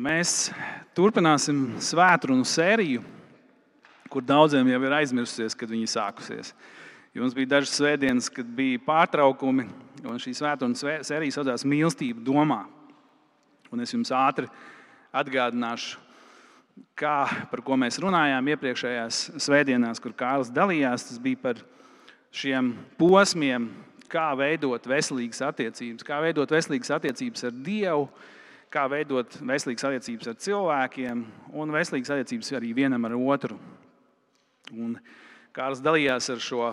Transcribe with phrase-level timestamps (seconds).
[0.00, 0.48] Mēs
[0.96, 3.02] turpināsim svētkrunu sēriju,
[4.08, 6.54] kur daudziem jau ir aizmirsusies, kad viņi sākusies.
[7.16, 9.66] Jums bija dažas svētdienas, kad bija pārtraukumi,
[10.06, 12.62] un šī svētkrunu sērija saucās Mīlestība domā.
[13.74, 14.48] Un es jums ātri
[15.12, 16.00] atgādināšu,
[16.96, 17.18] kā,
[17.52, 21.10] par ko mēs runājām iepriekšējās svētdienās, kur Kārlis dalījās.
[21.10, 21.64] Tas bija par
[22.32, 23.68] šiem posmiem,
[24.10, 28.06] kā veidot veselīgas attiecības, kā veidot veselīgas attiecības ar Dievu
[28.70, 31.24] kā veidot veselīgas attiecības ar cilvēkiem
[31.58, 33.58] un veselīgas attiecības arī vienam ar otru.
[34.70, 34.94] Un
[35.54, 36.68] Kārls dalījās ar šo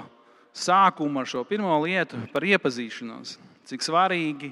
[0.54, 3.38] sākumu, ar šo pirmo lietu par iepazīšanos.
[3.68, 4.52] Cik svarīgi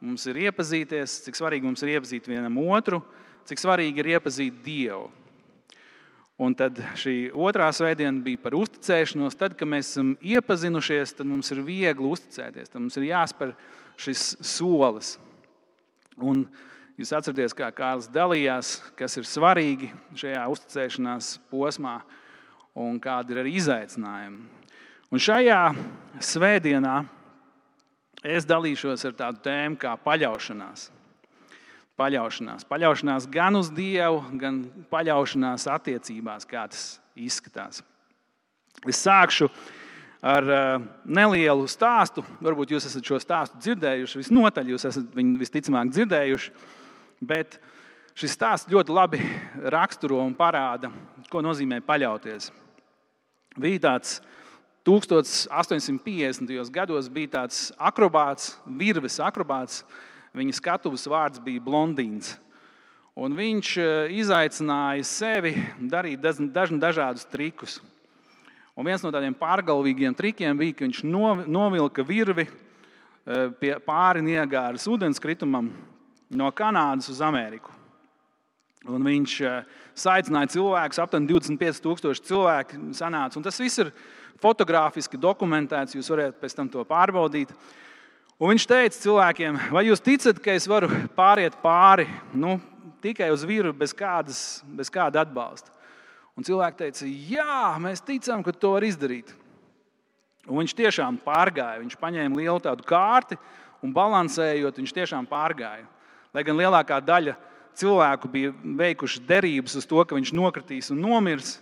[0.00, 3.02] mums ir iepazīties, cik svarīgi mums ir iepazīt vienam otru,
[3.48, 5.10] cik svarīgi ir iepazīt Dievu.
[6.36, 9.38] Un tad šī otrā svētdiena bija par uzticēšanos.
[9.40, 12.68] Tad, kad mēs esam iepazinušies, tad mums ir viegli uzticēties.
[12.68, 13.54] Tad mums ir jāspēr
[14.04, 15.14] šis solis.
[16.20, 16.44] Un
[16.96, 21.98] Jūs atceraties, kā Kārlis dalījās, kas ir svarīgi šajā uzticēšanās posmā
[22.72, 24.46] un kādi ir arī izaicinājumi.
[25.12, 25.60] Un šajā
[26.24, 26.94] svētdienā
[28.24, 30.86] es dalīšos ar tādu tēmu kā paļaušanās.
[32.00, 32.64] Paļaušanās.
[32.68, 37.82] paļaušanās gan uz Dievu, gan paļaušanās attiecībās, kā tas izskatās.
[38.88, 39.50] Es sākšu
[40.20, 42.24] ar uh, nelielu stāstu.
[42.44, 46.52] Varbūt jūs esat šo stāstu dzirdējuši, visnotaļ jūs esat viņu visticamāk dzirdējuši.
[47.20, 47.58] Bet
[48.16, 49.20] šis stāsts ļoti labi
[49.72, 50.90] raksturo un parāda,
[51.32, 52.50] ko nozīmē paļauties.
[53.56, 54.18] Bija tāds
[54.86, 56.70] 1850.
[56.70, 59.82] gados bija tāds akrobāts, virves akrobāts.
[60.36, 62.36] Viņa skatuves vārds bija Blondīns.
[63.16, 63.84] Un viņš e,
[64.20, 67.78] izaicināja sevi darīt dažādus trikus.
[68.76, 71.00] Un viens no tādiem pārgalvīgiem trikiem bija, ka viņš
[71.48, 75.72] novilka virvi e, pāri Niagāras ūdenskritumam,
[76.30, 77.72] no Kanādas uz Ameriku.
[78.86, 79.64] Un viņš eh,
[79.98, 83.42] saicināja cilvēkus, aptuveni 25,000 cilvēku sanāca.
[83.42, 83.90] Tas viss ir
[84.42, 87.54] fotografiski dokumentēts, jūs varat pēc tam to pārbaudīt.
[88.36, 92.04] Un viņš teica cilvēkiem, vai jūs ticat, ka es varu pāriet pāri
[92.36, 92.58] nu,
[93.02, 95.72] tikai uz vīru bez, kādas, bez kāda atbalsta?
[96.36, 99.32] Un cilvēki teica, jā, mēs ticam, ka to var izdarīt.
[100.46, 101.80] Un viņš tiešām pārgāja.
[101.80, 103.38] Viņš paņēma lielu tādu kārti
[103.82, 105.88] un balansējot, viņš tiešām pārgāja.
[106.36, 107.32] Lai gan lielākā daļa
[107.80, 111.54] cilvēku bija veikuši derības uz to, ka viņš nokritīs un nomirs,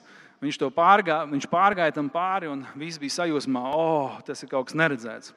[0.43, 4.67] viņš to pārgāja, viņš pārgāja tam pāri un viss bija sajūsmā, oh, tas ir kaut
[4.67, 5.31] kas neredzēts.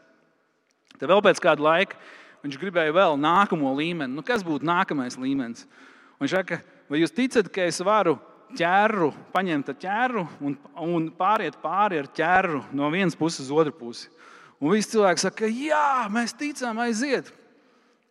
[0.98, 2.02] Tad vēl pēc kāda laika
[2.42, 4.16] viņš gribēja vēl nākamo līmeni.
[4.18, 5.68] Nu, kas būtu nākamais līmenis?
[6.18, 8.18] Un viņš saka, vai jūs ticat, ka es varu
[8.58, 14.10] ķēru, paņemt ķēru un, un pāriet pāri ar ķēru no vienas puses uz otru pusi?
[14.58, 17.30] Un visi cilvēki saka, jā, mēs ticam, aiziet.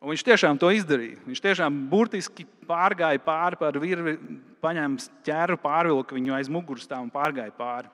[0.02, 1.18] Un viņš tiešām to izdarīja.
[1.24, 4.16] Viņš tiešām burtiski pārgāja pāri par virvi,
[4.64, 7.88] paņēma ķēru, pārvilka viņu aiz muguras un pārgāja pāri.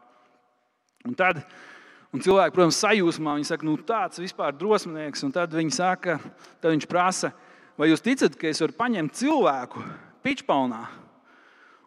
[1.07, 1.41] Un tad
[2.13, 5.23] un cilvēki, protams, sajūsmā, viņi saka, nu tāds vispār drosminieks.
[5.27, 6.19] Un tad saka,
[6.61, 7.33] tad viņš prasa,
[7.79, 9.83] vai jūs ticat, ka es varu paņemt cilvēku
[10.23, 10.85] pičpaunā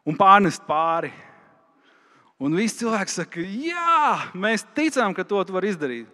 [0.06, 1.12] un pārnest pāri?
[2.40, 6.08] Un visi cilvēki saka, jā, mēs ticam, ka to var izdarīt.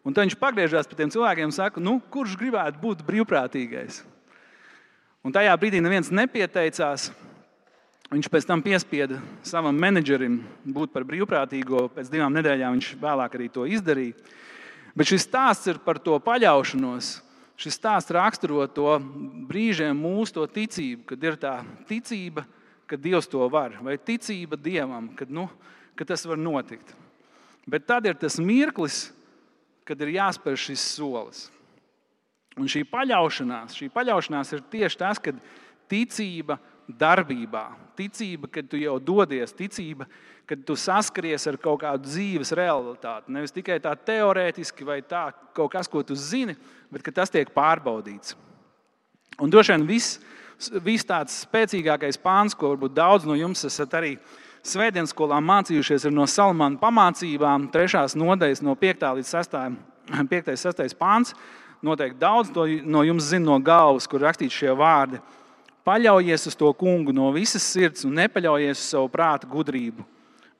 [0.00, 4.00] Un tad viņš pagriežās pie tiem cilvēkiem un saka, nu, kurš gribētu būt brīvprātīgais?
[5.20, 7.10] Un tajā brīdī neviens nepieteicās.
[8.10, 11.84] Viņš pēc tam piespieda savam menedžerim būt par brīvprātīgo.
[11.94, 14.16] Pēc divām nedēļām viņš vēlāk arī to izdarīja.
[14.96, 17.12] Bet šis stāsts ir par to paļaušanos.
[17.60, 18.96] Šis stāsts raksturo to
[19.46, 21.54] brīžiem mūsu to ticību, kad ir tā
[21.90, 22.46] ticība,
[22.88, 25.44] ka Dievs to var, vai ticība Dievam, kad, nu,
[25.94, 26.96] ka tas var notikt.
[27.68, 29.10] Bet tad ir tas mirklis,
[29.90, 31.48] kad ir jāspēr šis solis.
[32.58, 35.38] Un šī paļaušanās, šī paļaušanās ir tieši tas, kad
[35.90, 36.58] ticība
[36.98, 37.64] darbībā,
[37.98, 40.06] ticība, kad tu jau dodies, ticība,
[40.50, 43.30] kad tu saskaries ar kaut kādu dzīves realitāti.
[43.34, 46.56] Nevis tikai tā teorētiski vai tā kaut kas, ko tu zini,
[46.90, 48.34] bet tas tiek pārbaudīts.
[49.40, 50.18] Un droši vien viss,
[50.82, 54.16] viss tāds spēcīgākais pāns, ko varbūt daudz no jums esat arī
[54.60, 59.06] Svētdienas skolā mācījušies no Salmāna pamācībām, trešās nodaļas, no 5.
[59.16, 59.56] līdz 6.
[60.28, 60.50] 5.
[60.60, 60.96] 6.
[61.00, 61.32] pāns.
[61.80, 62.50] Noteikti daudz
[62.84, 65.16] no jums zina no galvas, kur rakstīts šie vārdi.
[65.88, 70.04] Paļaujies uz to kungu no visas sirds un nepaļaujies uz savu prātu gudrību,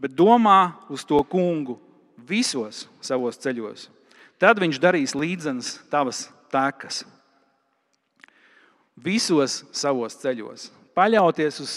[0.00, 1.76] bet domā uz to kungu
[2.16, 3.90] visos savos ceļos.
[4.40, 7.02] Tad viņš darīs līdzenas tavas tekas.
[8.96, 10.70] Visos savos ceļos.
[10.96, 11.74] Paļauties uz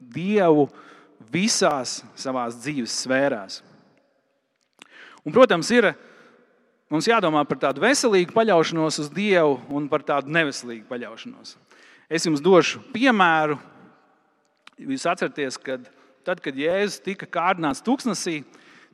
[0.00, 0.64] Dievu
[1.32, 3.60] visās savās dzīves sfērās.
[5.22, 5.92] Un, protams, ir
[6.90, 11.54] mums jādomā par tādu veselīgu paļaušanos uz Dievu un par tādu neveselīgu paļaušanos.
[12.12, 13.58] Es jums došu piemēru.
[14.82, 15.78] Jūs atceraties, ka
[16.26, 18.40] tad, kad Jēzus tika kārdināts tūkstnesī,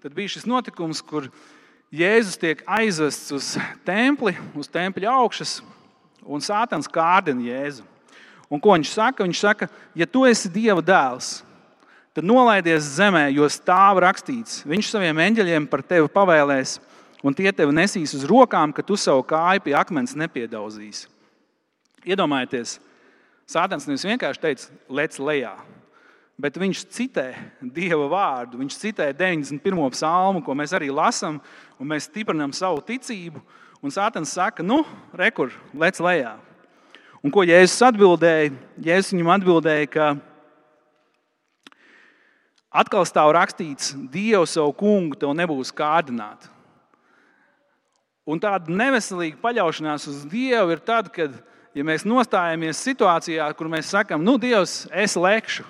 [0.02, 1.30] tad bija šis notikums, kur
[1.94, 3.54] Jēzus tiek aizvests uz
[3.88, 5.58] templi, uz tempļa augšas,
[6.28, 7.86] un Sātans kārdina Jēzu.
[8.52, 9.24] Un ko viņš saka?
[9.24, 11.38] Viņš saka, ja tu esi Dieva dēls,
[12.16, 16.78] tad nolaidies zemē, jo stāv rakstīts, Viņš saviem eņģeļiem par tevi pavēlēs,
[17.22, 21.08] un tie tevi nesīs uz rokām, ka tu savu kāju pie akmens nepiedauzīsi.
[22.08, 22.78] Iedomājieties,
[23.48, 25.54] Sātans nevis vienkārši teica, lec lejā,
[26.36, 27.30] bet viņš citē
[27.64, 28.58] Dieva vārdu.
[28.60, 29.86] Viņš citē 91.
[29.94, 31.40] psalmu, ko mēs arī lasām,
[31.80, 33.40] un mēs stiprinām savu ticību.
[33.80, 34.82] Un Sātans saka, nu,
[35.16, 36.34] rekur, lec lejā.
[37.24, 38.52] Un ko Jēzus atbildēja?
[38.84, 40.10] Jēzus viņam atbildēja, ka
[42.70, 46.48] atkal stāv rakstīts, Dievu savu kungu tev nebūs kārdināt.
[48.28, 51.32] Un tāda neveselīga paļaušanās uz Dievu ir tad, kad
[51.76, 55.64] ja mēs nostājamies situācijā, kur mēs sakām, nu, Dievs, es lekšu,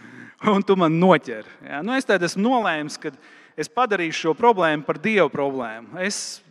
[0.54, 1.48] un tu man noķer.
[1.64, 1.82] Ja?
[1.82, 3.10] Nu, es tad esmu nolēmis, ka
[3.58, 5.98] es padarīšu šo problēmu par Dieva problēmu.
[6.04, 6.42] Es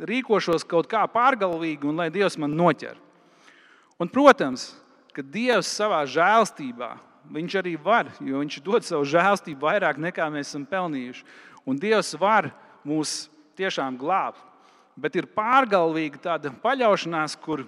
[0.00, 2.96] rīkošos kaut kā pārgalvīgi, un lai Dievs man noķer.
[4.00, 4.72] Un, protams,
[5.14, 6.94] ka Dievs savā žēlstībā,
[7.32, 11.24] Viņš arī var, jo Viņš dod savu žēlstību vairāk nekā mēs esam pelnījuši.
[11.64, 12.50] Un Dievs var
[12.84, 14.42] mūs tiešām glābt.
[14.94, 17.64] Bet ir pārgalvīga tāda paļaušanās, kur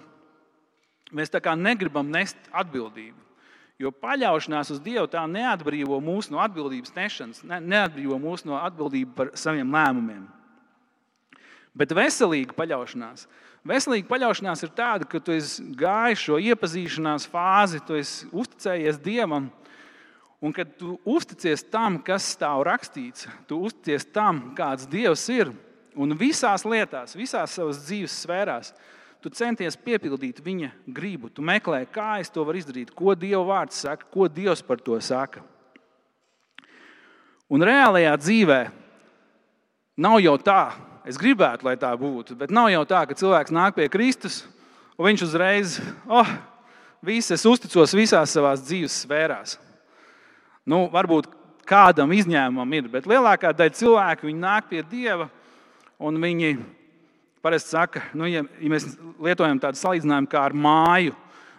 [1.11, 3.17] mēs negribam nest atbildību.
[3.77, 9.13] Jo paļaušanās uz Dievu tā neatbrīvo mūs no atbildības nešanas, ne, neatbrīvo mūs no atbildības
[9.13, 10.23] par saviem lēmumiem.
[11.77, 13.27] Bet veselīga paļaušanās.
[13.67, 19.49] Veselīga paļaušanās ir tāda, ka tu esi gājis šo iepazīšanās fāzi, tu uzticējies Dievam,
[20.39, 25.51] un kad tu uzticies tam, kas stāv rakstīts, tu uzticies tam, kāds Dievs ir.
[25.97, 28.71] Un visās lietās, visās savas dzīves sfērās,
[29.21, 31.27] Tu centies piepildīt viņa gribu.
[31.33, 34.97] Tu meklē, kā es to varu izdarīt, ko Dieva vārds saka, ko Dievs par to
[35.01, 35.41] saka.
[37.49, 38.59] Un reālajā dzīvē
[40.03, 40.61] nav jau tā,
[41.07, 44.43] es gribētu, lai tā būtu, bet nav jau tā, ka cilvēks nāk pie Kristus
[44.97, 45.77] un viņš uzreiz,
[46.09, 46.29] oh,
[47.05, 49.57] viss, es uzticos visās savās dzīves sfērās.
[50.67, 51.29] Nu, varbūt
[51.67, 55.29] kādam izņēmumam ir, bet lielākā daļa cilvēku nāk pie Dieva
[55.99, 56.57] un viņi
[57.43, 58.89] parasti saka, nu, ja, ja mēs
[59.23, 61.15] lietojam tādu salīdzinājumu kā ar māju,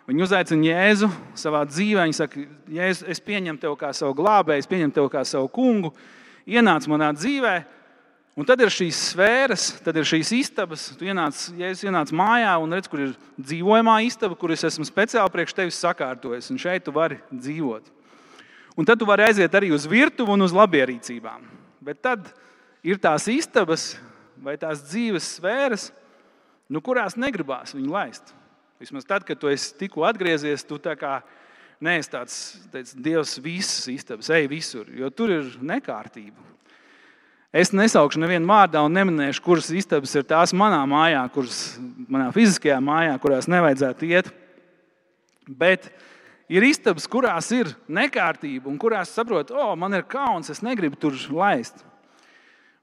[0.08, 1.08] viņi uzaicina Jēzu
[1.38, 2.06] savā dzīvē.
[2.06, 5.92] Viņi saka, Jēzu, es pieņemu tevi kā savu glābēju, es pieņemu tevi kā savu kungu,
[6.48, 7.54] ienāc manā dzīvē.
[8.38, 10.84] Un tad ir šīs sfēras, tad ir šīs istabas.
[10.94, 14.86] Tu ienāc, ja es ienācu mājā un redzu, kur ir dzīvojamā istaba, kur es esmu
[14.86, 17.88] speciāli priekš tevis sakārtojis, un šeit tu vari dzīvot.
[18.78, 21.48] Un tad tu vari aiziet arī uz virtuvi un uz labierīcībām.
[21.82, 22.28] Bet tad
[22.86, 23.96] ir tās istabas,
[24.38, 25.88] vai tās dzīves sfēras,
[26.70, 28.30] nu, kurās negribās viņu laist.
[28.78, 31.16] Vismaz tad, kad tu esi tikko atgriezies, tu tā kā
[31.82, 32.36] neesi tāds
[32.70, 36.46] teic, Dievs visas istabas, ej visur, jo tur ir nekārtība.
[37.48, 42.76] Es nesaukšu nevienu vārdā un neminēšu, kuras istabas ir tās manā mājā, kuras manā fiziskajā
[42.84, 44.28] mājā, kurās nevajadzētu iet.
[45.48, 45.88] Bet
[46.52, 51.16] ir istabas, kurās ir nekārtība un kurās saprotu, o, man ir kauns, es negribu tur
[51.32, 51.80] laist.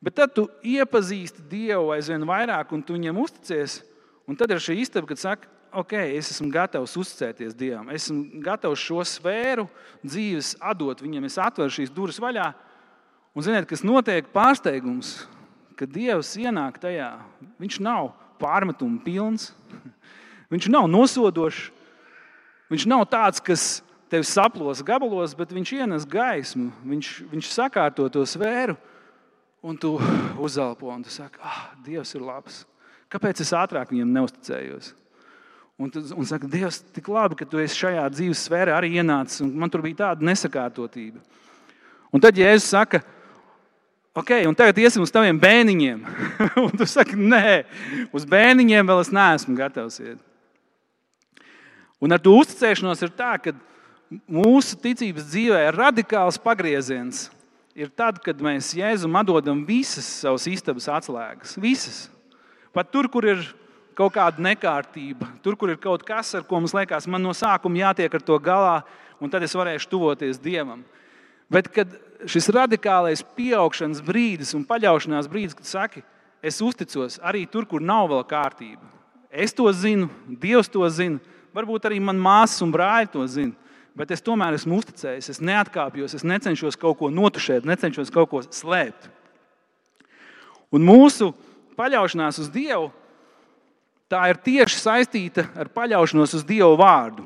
[0.02, 3.80] Bet tad tu iepazīsti Dievu aizvien vairāk, un tu viņam uzticies.
[4.26, 7.90] Un tad ir šī istaba, kad saka, ok, es esmu gatavs uzticēties Dievam.
[7.94, 9.68] Es esmu gatavs šo sfēru
[10.02, 11.30] dzīves atdot viņam.
[11.30, 12.50] Es atveru šīs durvis vaļā.
[13.36, 14.28] Un ziniet, kas notiek?
[14.32, 15.26] Pārsteigums,
[15.76, 17.10] ka Dievs ienāk tajā.
[17.60, 19.50] Viņš nav pārmetumu pilns,
[20.54, 21.66] viņš nav nosodošs,
[22.72, 23.66] viņš nav tāds, kas
[24.12, 28.78] tevi saplos gabalos, bet viņš ienes gaismu, viņš, viņš sakārto to sfēru
[29.66, 29.98] un tu
[30.40, 32.64] uzelpo un tu saki, ah, Dievs ir labs.
[33.12, 34.94] Kāpēc es ātrāk viņam neusticējos?
[35.76, 39.42] Un, tu, un saka, Dievs, tik labi, ka tu esi šajā dzīves sfērā arī ienācis,
[39.44, 41.20] un man tur bija tāda nesakārtotība.
[42.16, 43.02] Un tad Jēzus saka,
[44.16, 46.02] ok, un tagad iesim uz taviem bērniņiem.
[46.66, 47.66] un tu saki, nē,
[48.16, 50.20] uz bērniņiem vēl es neesmu gatavs iet.
[52.04, 53.56] Un ar to uzticēšanos ir tā, ka
[54.30, 57.28] mūsu ticības dzīvē ir radikāls pagrieziens
[57.76, 61.58] ir tad, kad mēs Jēzum atdodam visas savas istabas atslēgas.
[61.60, 62.06] Visas.
[62.76, 63.44] Pat tur, kur ir
[63.96, 67.84] kaut kāda nekārtība, tur, kur ir kaut kas, ar ko mums liekas, man no sākuma
[67.84, 68.80] jātiek ar to galā,
[69.24, 70.84] un tad es varēšu tuvoties Dievam.
[71.52, 71.92] Bet kad
[72.30, 76.04] šis radikālais pieaugšanas brīdis un paļaušanās brīdis, kad saki,
[76.46, 78.82] es uzticos arī tur, kur nav vēl kārtība.
[79.30, 80.10] Es to zinu,
[80.42, 81.20] Dievs to zina,
[81.56, 85.32] varbūt arī man māsas un brāļi to zina bet es tomēr esmu uzticējis.
[85.32, 89.08] Es neatkāpjos, es necenšos kaut ko notušēt, necenšos kaut ko slēpt.
[90.76, 91.32] Un mūsu
[91.80, 92.90] paļaušanās uz Dievu
[94.12, 97.24] tā ir tieši saistīta ar paļaušanos uz Dieva vārdu.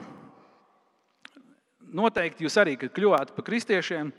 [1.95, 4.11] Noteikti jūs arī, kad kļuvāt par kristiešiem,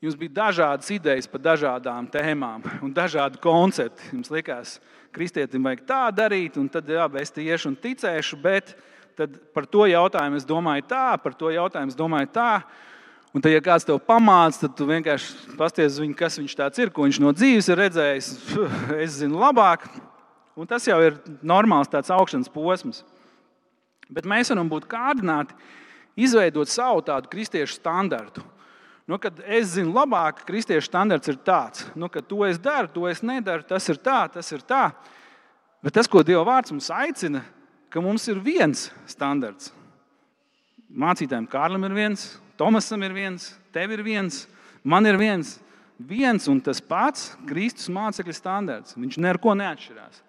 [0.00, 4.12] jums bija dažādas idejas par dažādām tēmām un dažādi koncepti.
[4.14, 4.78] Jums likās,
[5.10, 8.76] ka kristietim vajag tā darīt, un tad jā, es te iešu un ticēšu, bet
[9.54, 12.52] par to jautājumu es domāju tā, par to jautājumu es domāju tā.
[13.30, 16.90] Un, tad, ja kāds tev pamāca, tad tu vienkārši pasties viņu, kas viņš tāds ir,
[16.90, 18.30] ko viņš no dzīves ir redzējis.
[19.04, 19.84] Es zinu labāk,
[20.58, 23.04] un tas jau ir normāls tāds augšanas posms.
[24.10, 25.54] Bet mēs varam būt kārdināti
[26.20, 28.44] izveidot savu tādu kristiešu standartu.
[29.10, 33.08] Nu, kad es zinu labāk, kristiešu standarts ir tāds, nu, ka to es daru, to
[33.10, 34.90] es nedaru, tas ir tā, tas ir tā.
[35.82, 37.42] Bet tas, ko Dieva vārds mums aicina,
[37.90, 39.72] ka mums ir viens standarts.
[40.90, 42.28] Mācītājiem Kārlim ir viens,
[42.60, 44.42] Tomasam ir viens, tev ir viens,
[44.84, 45.56] man ir viens.
[46.00, 48.96] Viens un tas pats Kristus mācekļa standarts.
[48.96, 50.20] Viņš neko neatšķirās.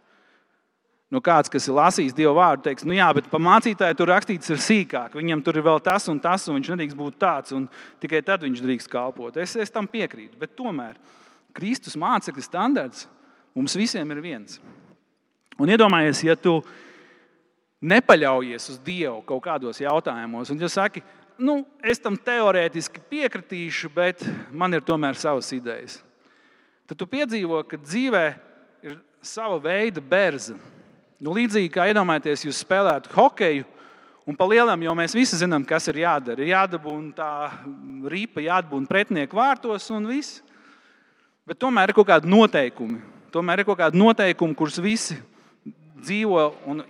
[1.11, 4.53] Nu, kāds, kas ir lasījis Dieva vārdu, teiks, nu jā, bet par mācītāju tur rakstīts
[4.53, 5.17] ir sīkāk.
[5.19, 7.65] Viņam tur ir vēl tas un tas, un viņš nedrīkst būt tāds, un
[7.99, 9.35] tikai tad viņš drīkst kalpot.
[9.43, 10.39] Es, es tam piekrītu.
[10.39, 10.95] Bet tomēr
[11.51, 13.09] Kristus mācekļa standarts
[13.51, 14.61] mums visiem ir viens.
[15.59, 16.61] Un iedomājies, ja tu
[17.83, 21.03] nepaļaujies uz Dievu kaut kādos jautājumos, un tu saki,
[21.35, 25.99] nu, es tam teorētiski piekritīšu, bet man ir tomēr savas idejas.
[26.87, 28.27] Tad tu piedzīvo, ka dzīvē
[28.87, 30.55] ir sava veida bērza
[31.21, 33.65] Nu, līdzīgi kā iedomājieties, jūs spēlētu hokeju,
[34.25, 36.41] un pa lielam jau mēs visi zinām, kas ir jādara.
[36.41, 37.33] Ir jādabūna tā
[38.09, 40.39] rīpa, jādabūna pretinieku vārtos un viss.
[41.45, 42.97] Bet tomēr ir kaut kādi noteikumi.
[43.33, 45.19] Tomēr ir kaut kādi noteikumi, kurus visi
[46.01, 46.45] dzīvo.
[46.71, 46.81] Un,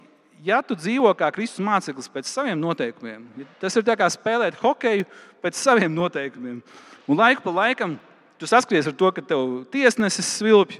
[0.45, 3.25] ja tu dzīvo kā Kristus māceklis pēc saviem noteikumiem,
[3.59, 5.09] tas ir kā spēlēt hokeju
[5.43, 6.61] pēc saviem noteikumiem.
[7.03, 7.97] Un laiku pa laikam
[8.39, 10.79] tu saskaries ar to, ka tev tiesnesis svilpj,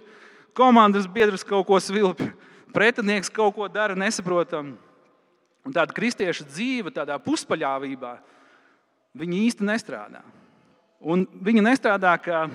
[0.55, 2.31] komandas biedrs kaut ko svilpj
[2.73, 4.75] pretinieks kaut ko dara nesaprotam.
[5.61, 8.15] Un tāda kristieša dzīve, tādā puspaļāvībā,
[9.21, 10.23] viņa īsti nestrādā.
[11.01, 12.47] Un viņa nestrādā, ka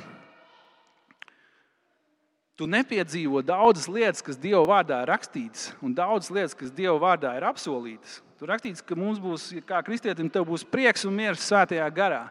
[2.58, 7.36] tu nepiedzīvo daudzas lietas, kas Dieva vārdā ir rakstītas, un daudzas lietas, kas Dieva vārdā
[7.36, 8.20] ir apsolītas.
[8.40, 12.26] Tur rakstīts, ka mums būs, kā kristietim, būs prieks un miers svētajā garā.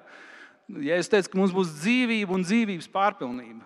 [0.82, 3.62] Ja es teicu, ka mums būs dzīvība un dzīvības pārpilnība,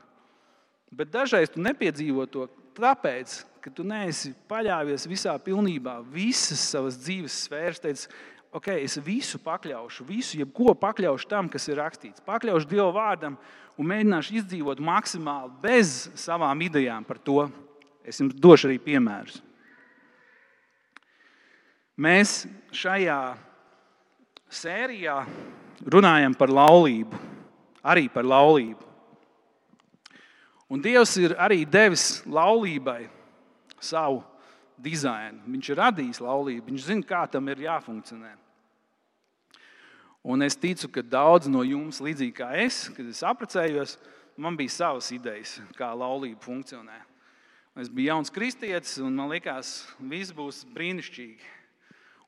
[0.91, 7.35] bet dažreiz tu nepiedzīvo to tāpēc, ka tu neesi paļāvies visā pilnībā, visas savas dzīves
[7.45, 7.81] sfēras.
[7.83, 8.07] Teici,
[8.55, 12.23] ok, es visu pakļaušu, visu, jebko pakļaušu tam, kas ir rakstīts.
[12.25, 13.37] Pakļaušu Dieva vārdam
[13.79, 17.45] un mēģināšu izdzīvot maksimāli bez savām idejām par to.
[18.03, 19.41] Es jums došu arī piemērus.
[21.99, 23.19] Mēs šajā
[24.49, 25.19] sērijā
[25.83, 27.17] runājam par laulību,
[27.83, 28.87] arī par laulību.
[30.69, 33.01] Un Dievs ir arī devis laulībai
[33.83, 34.21] savu
[34.79, 35.41] dizainu.
[35.47, 38.35] Viņš ir radījis laulību, viņš zina, kā tam ir jāfunkcionē.
[40.29, 43.95] Un es ticu, ka daudz no jums, līdzīgi kā es, kad es apprecējos,
[44.39, 46.99] man bija savas idejas, kā laulība funkcionē.
[47.79, 51.55] Es biju jauns kristietis, un man liekas, viss būs brīnišķīgi.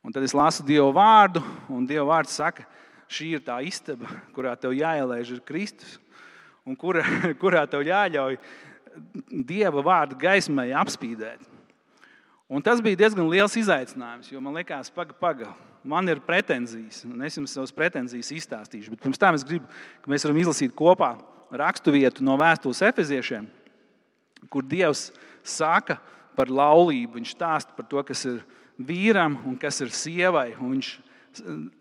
[0.02, 2.64] Un tad es lasu Dieva vārdu, un Dieva vārds saka,
[3.12, 6.00] šī ir tā istaba, kurā tev jāielaiž Kristus,
[6.66, 7.04] un kura,
[7.42, 8.40] kurā tev jāļauj
[9.30, 11.48] dieva vārdu gaismai apspīdēt.
[12.52, 15.54] Un tas bija diezgan liels izaicinājums, jo man liekas, paga, paga,
[15.88, 18.92] man ir pretenzijas, un es jums savas pretenzijas izstāstīšu.
[18.92, 19.70] Bet pirms tam es gribu,
[20.04, 21.14] ka mēs varam izlasīt kopā
[21.62, 23.48] raksturvietu no vēstules efeziešiem,
[24.52, 25.10] kur Dievs
[25.48, 25.98] saka
[26.36, 27.20] par laulību.
[27.20, 28.42] Viņš stāsta par to, kas ir
[28.80, 30.52] vīram un kas ir sievai.
[30.60, 30.92] Viņš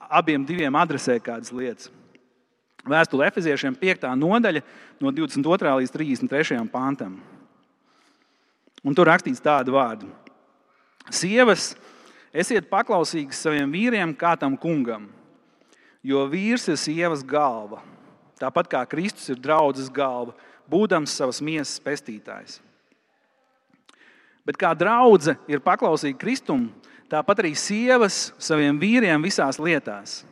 [0.07, 1.91] abiem diviem adresē kādas lietas.
[2.89, 4.09] Vēstule Efeziešiem 5.
[4.17, 4.63] nodaļa,
[5.01, 5.75] no 22.
[5.83, 6.61] līdz 33.
[6.73, 7.19] pantam.
[8.81, 10.09] Un tur rakstīts tādu vārdu:
[11.13, 11.75] Sievas,
[12.33, 15.11] esiet paklausīgas saviem vīriem, kā tam kungam,
[16.03, 17.83] jo vīrs ir sievas galva.
[18.41, 20.33] Tāpat kā Kristus ir draudzes galva,
[20.71, 22.63] būdams savas miesas pestītājs.
[24.49, 26.71] Bet kā draudzene ir paklausīga Kristum,
[27.13, 30.23] tāpat arī sievas saviem vīriem visās lietās.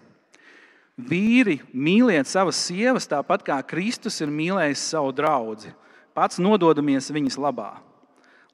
[0.99, 5.71] Vīri, mīliet savas sievas tāpat kā Kristus ir mīlējis savu draugu,
[6.11, 7.77] pats nododamies viņas labā,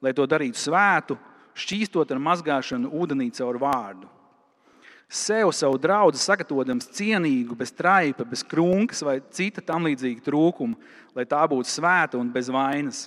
[0.04, 1.16] lai to darītu svētu,
[1.56, 4.10] šķīstot ar mazgāšanu ūdenī caur vārdu.
[5.08, 10.76] Sev savu draugu sagatavojams cienīgu, bez traipa, bez krunkas vai cita tam līdzīga trūkuma,
[11.16, 13.06] lai tā būtu svēta un bez vainas.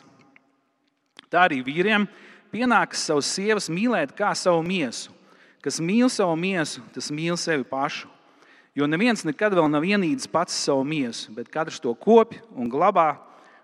[1.30, 2.08] Tā arī vīriem
[2.54, 5.12] pienākas savas sievas mīlēt kā savu miesu.
[5.62, 8.08] Kas mīl savu miesu, tas mīl sevi pašu.
[8.78, 13.16] Jo neviens nekad vēl nav ienīdis pats savu miesu, bet katrs to kopj un glabā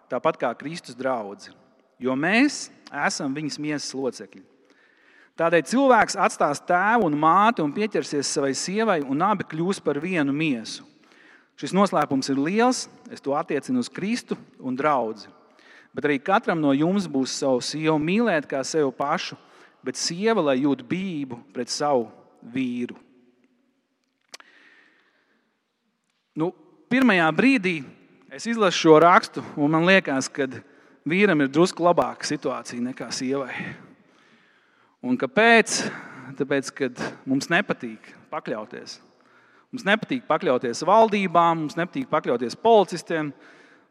[0.10, 1.51] tāpat kā Kristus draugs.
[2.01, 4.41] Jo mēs esam viņas miesas locekļi.
[5.38, 10.34] Tādēļ cilvēks atstās tēvu un māti un pieķersies savai sievai, un abi kļūs par vienu
[10.34, 10.86] miesu.
[11.62, 15.29] Šis noslēpums ir liels, es to attiecinu uz Kristu un draugu.
[15.93, 19.38] Bet arī katram no jums būs savu sievu mīlēt kā sevi pašu,
[19.86, 22.10] bet sieva lai jūt bību pret savu
[22.41, 22.98] vīru.
[26.33, 26.49] Nu,
[26.89, 27.75] pirmajā brīdī
[28.33, 30.47] es izlasu šo rakstu, un man liekas, ka
[31.05, 33.53] vīram ir drusku labāka situācija nekā sievai.
[35.05, 35.83] Un kāpēc?
[36.33, 36.87] Tāpēc, ka
[37.29, 38.95] mums nepatīk pakļauties.
[39.73, 43.29] Mums nepatīk pakļauties valdībām, mums nepatīk pakļauties policistiem,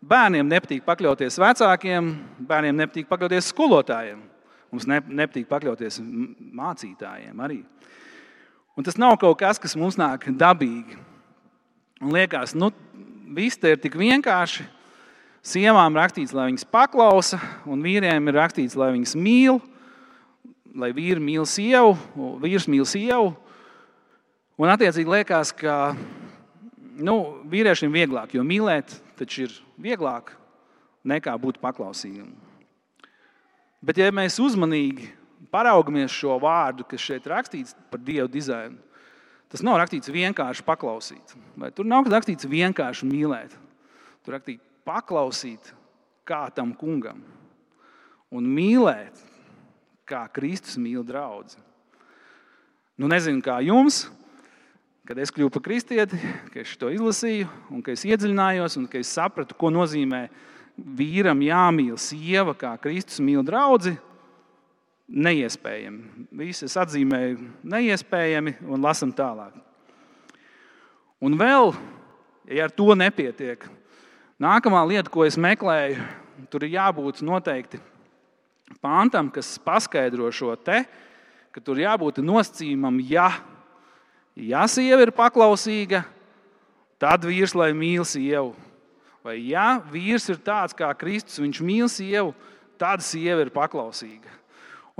[0.02, 2.10] bērniem nepatīk pakļauties vecākiem,
[2.48, 4.18] bērniem nepatīk pakļauties skolotājiem.
[4.72, 7.60] Mums ne, nepatīk pakļauties mācītājiem arī.
[8.74, 10.98] Un tas nav kaut kas, kas mums nāk dabīgi.
[12.02, 12.72] Un liekas, nu,
[13.30, 14.64] viss te ir tik vienkārši.
[15.42, 19.60] Sievām rakstīts, lai viņas paklausa, un vīriem ir rakstīts, lai viņas mīl,
[20.74, 21.94] lai vīri mīl sievu,
[22.42, 23.32] vīrs mīl sievu.
[24.58, 25.94] Un attiecīgi liekas, ka
[26.98, 27.16] nu,
[27.50, 30.34] vīriešiem ir vieglāk, jo mīlēt taču ir vieglāk
[31.06, 32.32] nekā būt paklausīgam.
[33.82, 35.10] Bet, ja mēs uzmanīgi
[35.54, 38.78] paraugamies šo vārdu, kas šeit rakstīts par dievu dizainu,
[39.52, 41.36] tas nav rakstīts vienkārši paklausīt.
[41.60, 43.54] Vai tur nav rakstīts vienkārši mīlēt.
[44.24, 45.72] Tur rakstīts paklausīt
[46.28, 47.20] kā tam kungam
[48.32, 49.18] un mīlēt,
[50.08, 51.60] kā Kristus mīl draugu.
[53.00, 54.06] Nu, nezinu, kā jums,
[55.08, 56.18] kad es kļuvu par kristieti,
[56.52, 60.26] ka es to izlasīju, un ka es iedziļinājos, un ka es sapratu, ko nozīmē
[60.76, 63.96] vīram jāmīl sieva, kā Kristus mīl draugu.
[65.12, 66.26] Neiespējami.
[66.40, 69.54] Visi es atzīmēju, neiespējami, un lasam tālāk.
[71.22, 71.74] Un vēl,
[72.48, 73.66] ja ar to nepietiek,
[74.40, 76.00] nākamā lieta, ko es meklēju,
[76.50, 77.80] tur ir jābūt noteikti
[78.80, 80.80] pāntam, kas paskaidro šo te,
[81.52, 83.28] ka tur jābūt nosacījumam, ja
[84.36, 86.06] Ja sieva ir paklausīga,
[86.96, 88.54] tad vīrs lai mīl sievu.
[89.22, 92.32] Vai ja vīrs ir tāds kā Kristus, viņš mīl sievu,
[92.80, 94.40] tad sieva ir paklausīga.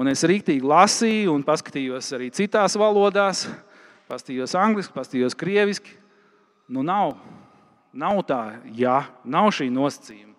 [0.00, 3.44] Un es rīktīgi lasīju, un paskatījos arī citās valodās,
[4.09, 5.98] paskatījos angliski, paskatījos krieviski.
[6.72, 7.18] Nu, nav,
[7.92, 8.42] nav tā,
[8.78, 10.33] ja nav šī nosacījuma.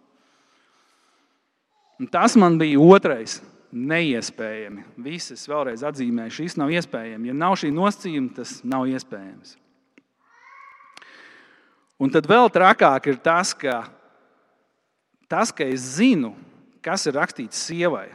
[2.01, 3.37] Un tas man bija otrais
[3.73, 4.83] neiespējami.
[5.01, 7.29] Visas vēlreiz atzīmēju, šis nav iespējams.
[7.29, 9.55] Ja nav šī nosacījuma, tas nav iespējams.
[12.01, 13.83] Un tad vēl trakāk ir tas, ka,
[15.29, 16.33] tas, ka es zinu,
[16.83, 18.09] kas ir rakstīts sievai.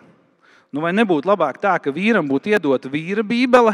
[0.73, 3.73] Nu, vai nebūtu labāk tā, ka vīram būtu iedota vīra bībele,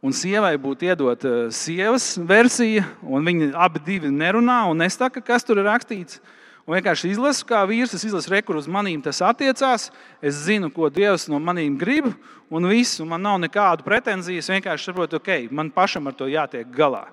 [0.00, 5.60] un sievai būtu iedota eh, sievas versija, un viņi abi nerunā un nesaka, kas tur
[5.60, 6.20] ir rakstīts?
[6.68, 9.88] un vienkārši izlasu, kā vīrs, es izlasu rekursu, uz manīm tas attiecās.
[10.20, 12.10] Es zinu, ko Dievs no manīm grib,
[12.52, 14.42] un viss, un man nav nekādu pretenziju.
[14.42, 17.06] Es vienkārši saprotu, ok, man pašam ar to jātiek galā.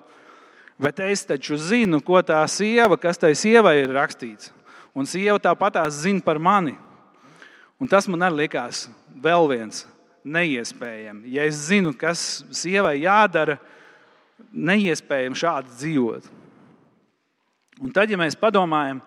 [0.76, 4.52] Bet es taču zinu, ko tā sieva, kas tai sievai ir rakstīts.
[4.96, 6.76] Un sieva tāpatās zina par mani.
[7.80, 8.86] Un tas man arī likās
[9.20, 9.84] vēl viens
[10.26, 11.28] neiespējami.
[11.36, 13.58] Ja es zinu, kas sievai jādara,
[14.52, 16.30] neiespējami šādi dzīvot.
[17.84, 19.02] Un tad, ja mēs padomājam,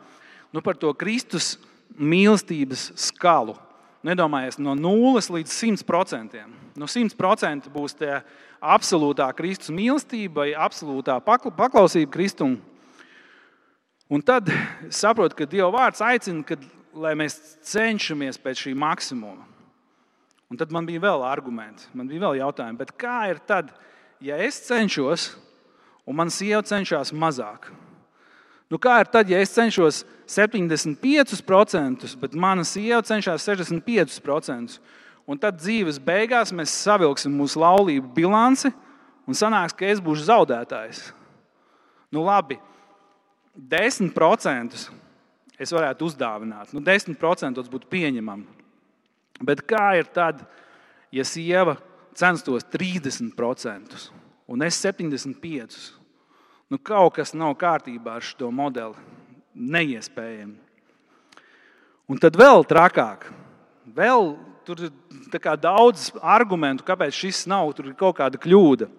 [0.54, 1.56] nu, par to Kristus
[1.98, 3.58] mīlestības skalu.
[4.06, 6.44] Nedomājies no 0 līdz 100%.
[6.80, 8.22] No 100% būs tā
[8.62, 12.60] absolūtā Kristus mīlestība absolūtā paklausība Kristum.
[14.10, 14.48] Un tad
[14.90, 16.56] saprotu, ka Dieva vārds aicina, ka,
[16.94, 17.38] lai mēs
[17.70, 19.46] cenšamies pēc šī maksimuma.
[20.50, 22.88] Un tad man bija vēl argumenti, man bija vēl jautājumi.
[22.98, 23.70] Kā ir tad,
[24.24, 25.36] ja es cenšos,
[26.10, 27.70] un man sieva cenšas mazāk?
[28.70, 34.80] Nu, kā ir tad, ja es cenšos 75%, bet mana sieva cenšas 65%?
[35.30, 38.72] Un tad dzīves beigās mēs savilksim mūsu laulību bilanci
[39.30, 41.04] un sanāks, ka es būšu zaudētājs.
[42.10, 42.58] Nu, labi,
[43.54, 44.90] 10%
[45.60, 46.74] es varētu uzdāvināt.
[46.74, 48.48] Nu, 10% būtu pieņemami.
[49.46, 50.42] Bet kā ir tad,
[51.16, 51.78] ja sieva
[52.18, 54.10] censtos 30%
[54.50, 56.00] un es 75%?
[56.70, 58.98] Nu, kaut kas nav kārtībā ar šo modeli.
[59.60, 60.60] Neiespējami.
[62.10, 63.26] Un tad vēl trakāk.
[63.90, 67.72] Vēl tur ir daudz argumentu, kāpēc šis nav.
[67.74, 68.90] Tur ir kaut kāda kļūda.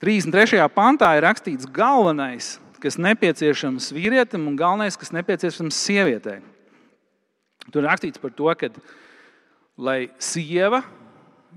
[0.00, 0.60] 33.
[0.72, 6.38] pantā ir rakstīts galvenais, kas nepieciešams vīrietim, un galvenais, kas nepieciešams sievietei.
[7.74, 8.70] Tur rakstīts par to, ka
[9.76, 10.84] lai sieva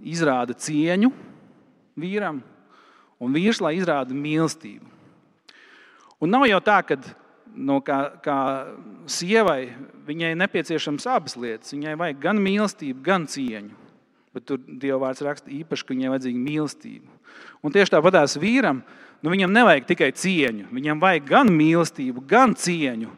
[0.02, 1.12] izrāda cieņu
[2.00, 2.42] vīram,
[3.22, 4.88] un vīrs lai izrāda mīlestību.
[6.20, 6.98] Un nav jau tā, ka
[7.56, 8.40] no, kā, kā
[9.10, 9.70] sievai
[10.08, 11.76] viņai nepieciešams abas lietas.
[11.76, 13.78] Viņai vajag gan mīlestību, gan cieņu.
[14.36, 17.16] Bet tur Dieva vārds raksta īpaši, ka viņai vajadzīga mīlestība.
[17.66, 18.84] Un tieši tāpatās vīram,
[19.24, 20.70] nu, viņam nevajag tikai cieņu.
[20.76, 23.12] Viņam vajag gan mīlestību, gan cieņu.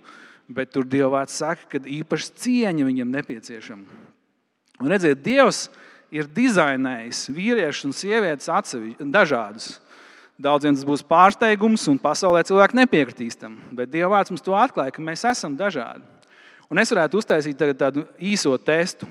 [0.52, 4.02] Bet tur Dieva vārds saka, ka īpaši cieņa viņam nepieciešama.
[4.82, 5.68] Un redziet, Dievs
[6.12, 9.76] ir dizainējis vīriešus un sievietes atsevišķi, dažādus.
[10.42, 13.60] Daudziem tas būs pārsteigums, un pasaulē cilvēki nepiekritīs tam.
[13.76, 16.04] Bet Dieva vārds mums to atklāja, ka mēs esam dažādi.
[16.72, 19.08] Un es varētu uztaisīt tādu īso testu.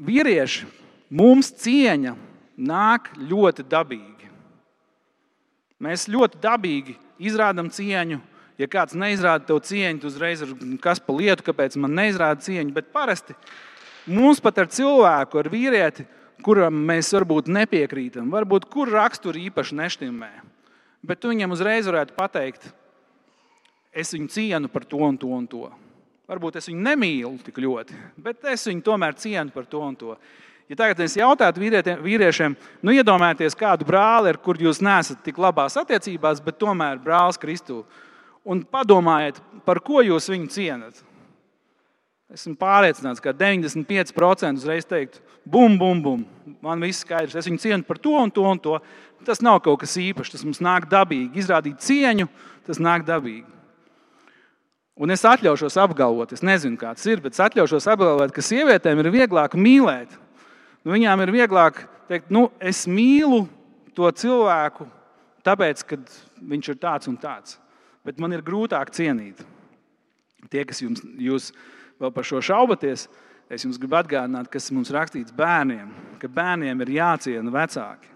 [0.00, 0.64] Vīrieši,
[1.12, 2.14] mums cieņa
[2.56, 4.19] nāk ļoti dabīgi.
[5.80, 6.96] Mēs ļoti dabīgi
[7.30, 8.20] izrādām cieņu.
[8.60, 10.52] Ja kāds neizrāda tev cieņu, tad uzreiz ir
[10.84, 12.74] kas pa lietu, kāpēc man neizrāda cieņu.
[12.76, 13.36] Bet parasti
[14.10, 16.04] mums pat ar cilvēku, ar vīrieti,
[16.44, 20.30] kuram mēs varbūt nepiekrītam, varbūt kur raksturu īpaši neštimē.
[21.00, 22.68] Bet tu viņam uzreiz varētu pateikt,
[23.92, 25.70] es viņu cienu par to un to un to.
[26.30, 30.18] Varbūt es viņu nemīlu tik ļoti, bet es viņu tomēr cienu par to un to.
[30.70, 32.54] Ja tagad es jautātu vīriešiem,
[32.86, 37.80] nu iedomājieties kādu brāli, ar kuru jūs neesat tik labās attiecībās, bet tomēr brālis Kristu.
[38.46, 41.02] Un padomājiet, par ko jūs viņu cienat.
[42.30, 46.22] Esmu pārliecināts, ka 95% uzreiz teikt, bum, bum, bum.
[46.62, 48.78] Man viss skaidrs, es viņu cienu par to un to un to.
[49.26, 51.34] Tas nav kaut kas īpašs, tas mums nāk dabīgi.
[51.42, 52.30] Izrādīt cieņu,
[52.70, 53.48] tas nāk dabīgi.
[55.02, 59.10] Un es atļaušos apgalvot, es nezinu, kāds ir, bet es atļaušos apgalvot, ka sievietēm ir
[59.18, 60.20] vieglāk mīlēt.
[60.84, 63.44] Nu, viņām ir vieglāk teikt, nu, es mīlu
[63.96, 64.86] to cilvēku,
[65.46, 65.98] tāpēc, ka
[66.52, 67.58] viņš ir tāds un tāds.
[68.06, 69.42] Bet man ir grūtāk cienīt.
[70.48, 71.50] Tie, kas jums jūs
[72.00, 73.06] vēl par šo šaubaties,
[73.52, 75.90] es jums gribu atgādināt, kas mums rakstīts bērniem,
[76.22, 78.08] ka bērniem ir jāciena vecāki.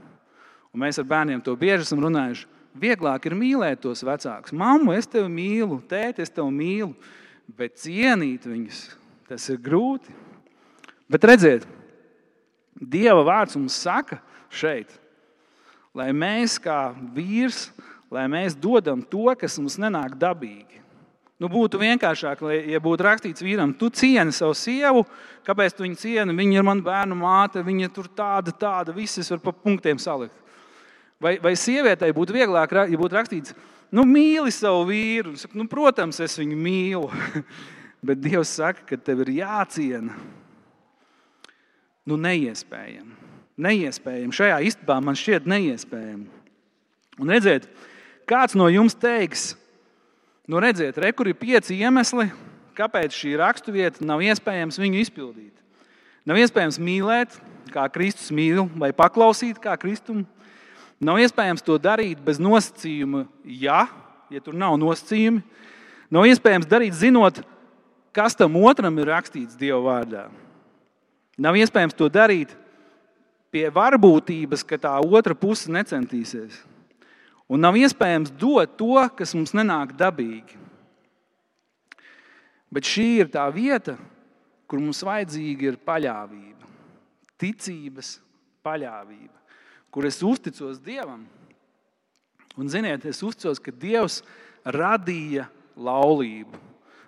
[0.74, 4.55] Un mēs ar bērniem to bieži esam runājuši vieglāk ir mīlēt tos vecākus.
[4.57, 6.92] Māmu, es tevi mīlu, tēti, es tevi mīlu,
[7.59, 8.85] bet cienīt viņus
[9.29, 10.14] tas ir grūti.
[11.11, 11.66] Bet redziet,
[12.75, 14.19] Dieva vārds mums saka
[14.53, 14.91] šeit,
[15.95, 17.69] lai mēs kā vīrs,
[18.11, 20.83] lai mēs dodam to, kas mums nenāk dabīgi.
[21.43, 25.03] Nu, būtu vienkāršāk, ja būtu rakstīts vīram, tu cieni savu sievu,
[25.47, 26.37] kāpēc tu viņu cieni?
[26.39, 30.37] Viņa ir mana bērnu māte, viņa tur tāda, tāda, visas var pa punktiem salikt.
[31.23, 33.55] Vai, vai sievietei būtu vieglāk, ja būtu rakstīts,
[33.95, 35.35] nu, mīli savu vīru?
[35.41, 37.11] Saka, nu, protams, es viņu mīlu.
[38.07, 40.15] Bet Dievs saka, ka tev ir jāciena.
[42.09, 43.14] Nu, neiespējami.
[43.64, 44.35] Neiespējami.
[44.35, 46.27] Šajā istabā man šķiet neiespējami.
[47.23, 47.69] Un redziet,
[48.29, 49.53] kāds no jums teiks,
[50.51, 52.29] nu, redziet, re, kur ir pieci iemesli,
[52.75, 55.53] kāpēc šī raksturvieta nav iespējams viņu izpildīt.
[56.27, 57.38] Nav iespējams mīlēt,
[57.71, 60.25] kā Kristus mīl, vai paklausīt, kā Kristum
[61.05, 63.85] Nav iespējams to darīt bez nosacījuma, ja,
[64.33, 65.43] ja tur nav nosacījumi.
[66.14, 67.43] Nav iespējams darīt, zinot,
[68.14, 70.29] kas tam otram ir rakstīts Dieva vārdā.
[71.40, 72.55] Nav iespējams to darīt
[73.55, 76.61] pie varbūtības, ka tā otra puse necentīsies.
[77.51, 80.59] Un nav iespējams dot to, kas mums nenāk dabīgi.
[82.75, 83.94] Bet šī ir tā vieta,
[84.66, 86.73] kur mums vajadzīga ir paļāvība,
[87.38, 88.16] ticības
[88.64, 89.44] paļāvība
[89.94, 91.23] kur es uzticos Dievam.
[92.59, 94.25] Un, ziniet, es uzticos, ka Dievs
[94.66, 95.47] radīja
[95.79, 96.59] laulību.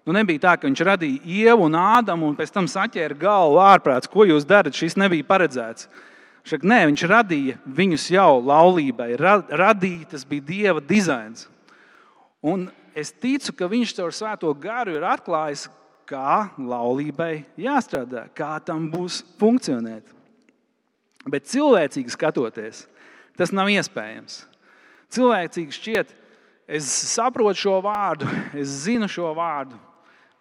[0.06, 4.06] Nu, nebija tā, ka viņš radīja ievu un ādamu un pēc tam saķēra galvu ārprāts.
[4.06, 4.76] Ko jūs darat?
[4.78, 5.88] Šis nebija paredzēts.
[6.46, 9.16] Šak, nē, viņš radīja viņus jau laulībai.
[9.18, 11.48] Radīja, tas bija Dieva dizains.
[12.38, 15.66] Un es ticu, ka viņš caur svēto garu ir atklājis,
[16.06, 20.06] kā laulībai jāstrādā, kā tam būs funkcionēt.
[21.26, 22.84] Bet cilvēcīgi skatoties,
[23.34, 24.44] tas nav iespējams.
[25.10, 26.14] Cilvēcīgi šķiet,
[26.78, 29.74] es saprotu šo vārdu, es zinu šo vārdu,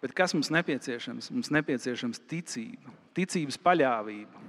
[0.06, 1.32] bet kas mums nepieciešams?
[1.34, 4.44] Mums nepieciešams ticība, ticības paļāvība.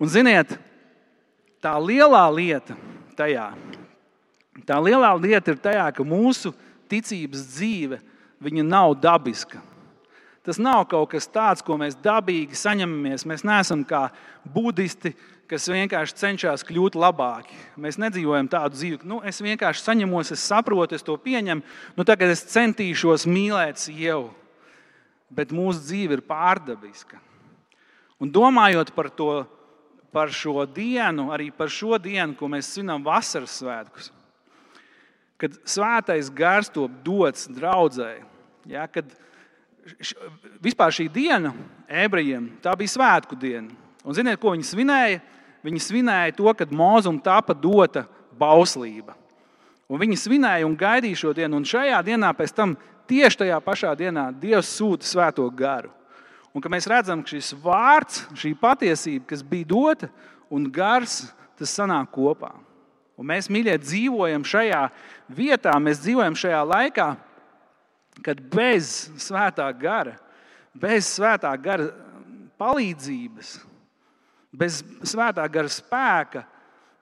[0.00, 0.56] Un ziniet,
[1.60, 2.76] tā lielā lieta
[3.18, 3.50] tajā,
[4.64, 6.54] tā lielā lieta ir tajā, ka mūsu
[6.88, 8.00] ticības dzīve
[8.64, 9.60] nav dabiska.
[10.44, 13.24] Tas nav kaut kas tāds, ko mēs dabīgi saņemamies.
[13.24, 14.10] Mēs neesam kā
[14.44, 15.14] budisti,
[15.50, 17.56] kas vienkārši cenšas kļūt labāki.
[17.80, 21.64] Mēs nedzīvojam tādu dzīvi, ka nu, es vienkārši saņemos, es saprotu, es to pieņemu.
[21.98, 24.30] Nu, tagad es centīšos mīlēt sievu.
[25.34, 27.20] Bet mūsu dzīve ir pārdabiska.
[28.22, 29.44] Un domājot par, to,
[30.14, 34.12] par šo dienu, arī par šo dienu, ko mēs svinam vasaras svētkus,
[35.40, 38.22] kad svētais gars to dots draudzēji.
[38.70, 39.10] Ja, kad
[40.64, 41.52] vispār šī diena
[41.88, 43.74] ebrejiem bija svētku diena.
[44.04, 45.20] Un ziniet, ko viņi svinēja?
[45.64, 48.04] Viņi svinēja to, kad mūzum tapa dota
[48.36, 49.14] bauslība.
[49.88, 52.74] Un viņi svinēja un gaidīja šo dienu, un šajā dienā, pēc tam
[53.08, 55.92] tieši tajā pašā dienā, Dievs sūta svēto garu.
[56.54, 60.08] Un ka mēs redzam, ka šis vārds, šī patiesība, kas bija dota
[60.52, 61.24] un gars,
[61.58, 62.52] tas sanāk kopā.
[63.18, 64.80] Un mēs, mīļie, dzīvojam šajā
[65.34, 67.08] vietā, mēs dzīvojam šajā laikā,
[68.24, 70.16] kad bez svētā gara,
[70.74, 71.90] bez svētā gara
[72.58, 73.56] palīdzības,
[74.54, 76.44] bez svētā gara spēka,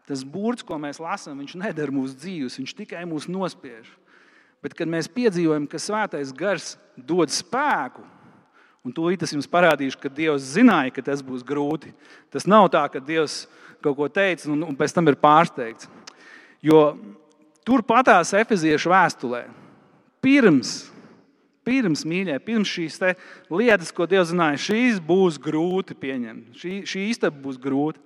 [0.09, 3.87] tas burts, ko mēs lasām, viņš nedara mūsu dzīves, viņš tikai mūs nospiež.
[4.63, 8.05] Bet, kad mēs piedzīvojam, ka svētais gars dod spēku,
[8.83, 11.93] Un tūlīt es jums parādīšu, ka Dievs zināja, ka tas būs grūti.
[12.35, 13.45] Tas nav tā, ka Dievs
[13.83, 15.87] kaut ko teica un, un pēc tam ir pārsteigts.
[16.63, 16.97] Jo
[17.67, 19.45] tur patās efeziešu vēstulē,
[20.23, 20.92] pirms,
[21.67, 22.99] pirms mīļā, pirms šīs
[23.51, 26.57] lietas, ko Dievs zināja, šīs būs grūti pieņemt.
[26.59, 28.01] Šī, šī istaba būs grūta.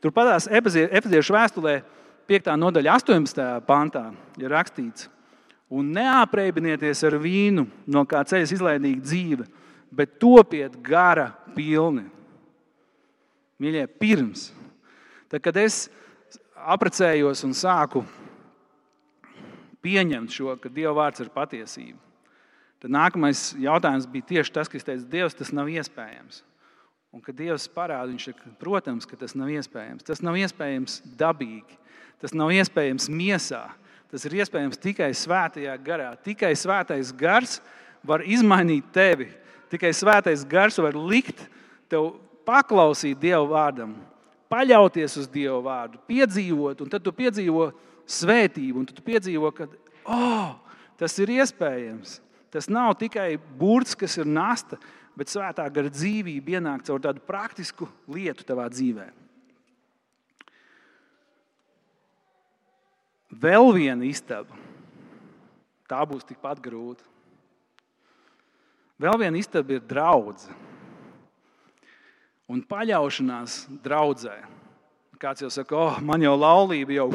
[0.00, 1.80] Tur patās efeziešu vēstulē,
[2.28, 2.54] 5.
[2.56, 3.44] nodaļa, 18.
[3.68, 4.06] pantā,
[4.40, 5.10] ir rakstīts,
[5.72, 9.48] un neaprēķinieties ar vīnu, no kā ceļas izlaidīga dzīve
[9.94, 12.08] bet topiet gara pilni.
[13.62, 14.48] Mīļie, pirms.
[15.30, 15.86] Tad, kad es
[16.74, 18.02] apprecējos un sāku
[19.84, 21.98] pieņemt šo, ka Dieva vārds ir patiesība,
[22.84, 26.42] tad nākamais jautājums bija tieši tas, kas teica, Dievs, tas nav iespējams.
[27.14, 30.04] Un kad Dievs parāda, viņš ir, protams, ka tas nav iespējams.
[30.04, 31.78] Tas nav iespējams dabīgi,
[32.20, 33.62] tas nav iespējams miesā.
[34.12, 36.12] Tas ir iespējams tikai svētajā garā.
[36.22, 37.60] Tikai svētais gars
[38.06, 39.30] var izmainīt tevi
[39.74, 41.40] Tikai svētais gars var likt
[41.90, 42.12] tev
[42.46, 43.96] paklausīt Dieva vārdam,
[44.52, 47.70] paļauties uz Dieva vārdu, piedzīvot, un tad tu piedzīvo
[48.06, 49.66] svētību, un tu piedzīvo, ka
[50.06, 50.52] oh,
[51.00, 52.20] tas ir iespējams.
[52.54, 54.78] Tas nav tikai burts, kas ir nasta,
[55.18, 59.08] bet svētā gara dzīvība ienāk caur tādu praktisku lietu tavā dzīvē.
[63.34, 64.54] Vēl viena istaba.
[65.90, 67.02] Tā būs tikpat grūta.
[69.02, 70.54] Vēl viena istaba ir draudzene.
[72.54, 74.36] Un paļaušanās draudzē.
[75.18, 77.08] Kāds jau saka, oh, man jau laulība jau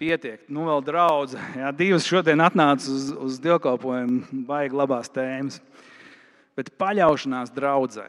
[0.00, 1.44] pietiek, nu vēl draudzene.
[1.62, 5.60] Jā, divas šodien atnāca uz, uz dievkalpojumu, baigi labās tēmas.
[6.58, 8.08] Bet paļaušanās draudzē.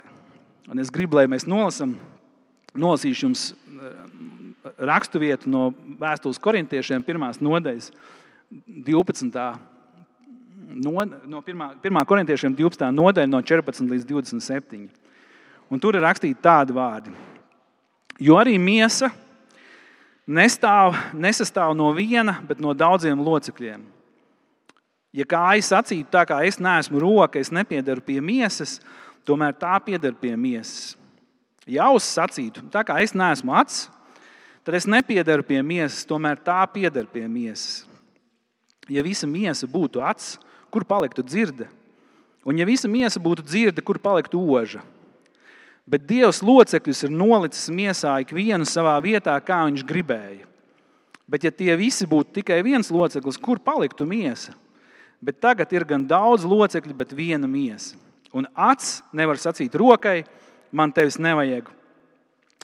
[0.72, 1.98] Un es gribu, lai mēs nolasām,
[2.80, 4.00] nolasīšu jums eh,
[4.88, 7.92] raksturvietu no vēstules korintiešiem, pirmās nodaļas,
[8.52, 9.32] 12
[10.76, 10.94] no,
[11.28, 11.64] no 1.
[11.84, 12.06] 1.
[12.08, 12.88] korintiešiem 12.
[12.96, 14.88] nodaļa, no 14 līdz 27.
[15.72, 17.14] Un tur ir rakstīti tādi vārdi.
[18.22, 19.10] Jo arī miesa
[20.28, 23.84] nestāv, nesastāv no viena, bet no daudziem locekļiem.
[25.12, 28.78] Ja kājas sacītu, tā kā es neesmu roka, es nepiedaru pie miesas,
[29.28, 30.96] tomēr tā pieder pie miesas.
[31.70, 33.90] Ja auss sacītu, tā kā es neesmu acis,
[34.66, 37.84] tad es nepiedaru pie miesas, tomēr tā pieder pie miesas.
[38.90, 40.40] Ja visa miesa būtu acis,
[40.72, 41.68] kur paliktu dzirde?
[42.48, 44.82] Un ja visa miesa būtu dzirde, kur paliktu oža?
[45.90, 50.48] Bet Dievs locekļus ir nolicis miesā ikvienu savā vietā, kā viņš gribēja.
[51.32, 54.54] Bet, ja tie visi būtu tikai viens loceklis, kur paliktu miesa?
[55.24, 57.96] Bet tagad ir gan daudz locekļu, bet viena miesa.
[58.36, 60.22] Un acis nevar sacīt rokai,
[60.72, 61.70] man tevis nevajag.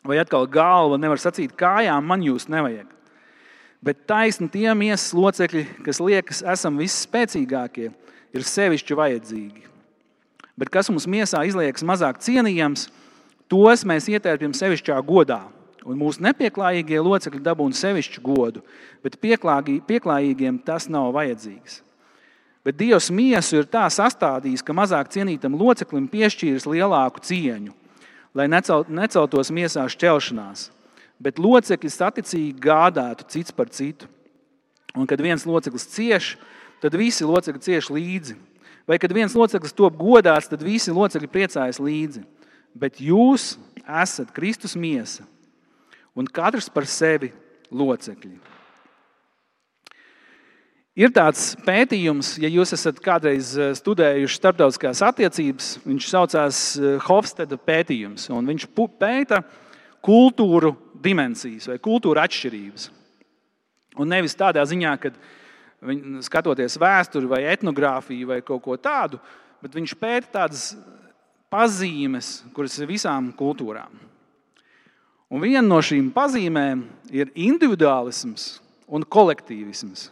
[0.08, 2.98] Vai atkal galva nevar sacīt kājām, man jūs nevajag
[3.84, 7.92] bet taisni tie miesas locekļi, kas liekas, esam visspēcīgākie,
[8.36, 9.66] ir sevišķi vajadzīgi.
[10.58, 12.88] Bet kas mums miesā izliekas mazāk cienījams,
[13.52, 15.42] tos mēs ietērpjam sevišķā godā.
[15.88, 18.64] Un mūsu nepieklājīgie locekļi dabūna sevišķu godu,
[19.06, 21.82] bet pieklājīgiem tas nav vajadzīgs.
[22.68, 27.72] Bet Dievs miesu ir tā sastādījis, ka mazāk cienītam loceklim piešķīris lielāku cieņu,
[28.36, 30.68] lai neceltos miesā šķelšanās
[31.20, 34.08] bet locekļi saticīgi gādātu cits par citu.
[34.98, 36.36] Un kad viens loceklis cieš,
[36.82, 38.38] tad visi locekļi cieš līdzi.
[38.88, 42.24] Vai kad viens loceklis top godāts, tad visi locekļi priecājas līdzi.
[42.78, 43.56] Bet jūs
[43.88, 45.26] esat Kristus miesa
[46.18, 47.32] un katrs par sevi
[47.72, 48.38] locekļi.
[50.98, 57.60] Ir tāds pētījums, ja jūs esat kādreiz eh, studējuši starptautiskās attiecības, viņš saucās eh, Hofsteda
[57.62, 58.26] pētījums.
[58.34, 58.66] Viņš
[58.98, 59.44] pēta
[60.02, 62.88] kultūru dimensijas vai kultūra atšķirības.
[64.02, 65.14] Un nevis tādā ziņā, ka
[66.26, 69.22] skatoties vēsturi vai etnogrāfiju vai kaut ko tādu,
[69.62, 70.72] bet viņš pēta tādas
[71.54, 73.94] pazīmes, kuras ir visām kultūrām.
[75.28, 78.58] Un viena no šīm pazīmēm ir individuālisms
[78.88, 80.08] un kolektīvisms.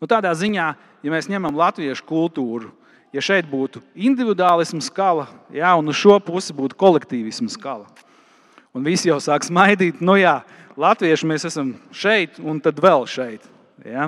[0.00, 0.68] Nu, tādā ziņā,
[1.04, 2.70] ja mēs ņemam latviešu kultūru,
[3.12, 7.90] ja šeit būtu individuālisms skala, jā, un uz šo pusi būtu kolektīvisms skala,
[8.70, 10.40] Un visi jau sāk smaidīt, nu jā,
[10.78, 13.42] latvieši mēs esam šeit un tad vēl šeit.
[13.82, 14.06] Ja?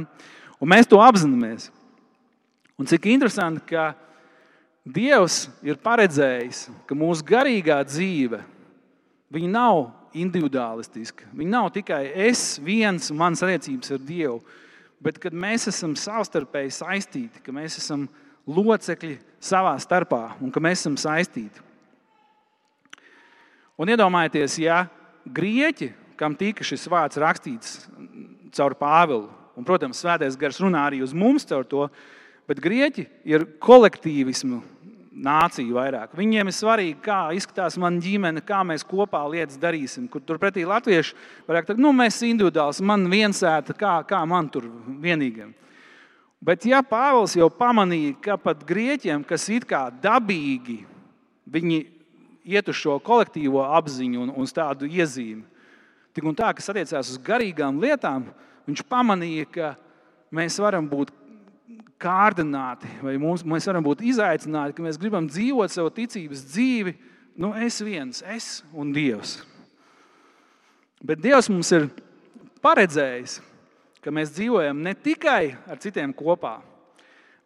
[0.63, 1.71] Un mēs to apzināmies.
[2.79, 3.93] Un cik interesanti, ka
[4.83, 8.41] Dievs ir paredzējis, ka mūsu garīgā dzīve
[9.47, 11.29] nav individualistiska.
[11.33, 14.41] Viņa nav tikai es viens un manas attiecības ar Dievu,
[15.03, 18.09] bet kad mēs esam savstarpēji saistīti, ka mēs esam
[18.47, 21.63] locekļi savā starpā un ka mēs esam saistīti.
[23.79, 24.83] Un iedomājieties, ja
[25.25, 27.87] grieķi, kam tika šis vārds rakstīts
[28.53, 31.87] caur Pāvilu, un, protams, svētais gars runā arī uz mums caur to,
[32.51, 34.61] bet grieķi ir kolektīvismu
[35.13, 36.15] nāciju vairāk.
[36.17, 40.09] Viņiem ir svarīgi, kā izskatās mana ģimene, kā mēs kopā lietas darīsim.
[40.11, 41.17] Kur turpretī latvieši
[41.49, 44.69] varētu teikt, nu, mēs individuāli, man viensēta, kā, kā man tur
[45.03, 45.53] vienīgam.
[46.43, 50.81] Bet, ja Pāvils jau pamanīja, ka pat grieķiem, kas it kā dabīgi,
[52.43, 55.45] iet uz šo kolektīvo apziņu un uz tādu iezīmi,
[56.17, 58.27] tik un tā, kas attiecās uz garīgām lietām,
[58.67, 59.71] viņš pamanīja, ka
[60.35, 61.13] mēs varam būt
[62.03, 66.97] kārdināti, vai mums, mēs varam būt izaicināti, ka mēs gribam dzīvot savu ticības dzīvi.
[67.39, 69.39] Nu, es viens, es un Dievs.
[71.03, 71.89] Bet Dievs mums ir
[72.63, 73.39] paredzējis,
[74.03, 76.59] ka mēs dzīvojam ne tikai ar citiem kopā,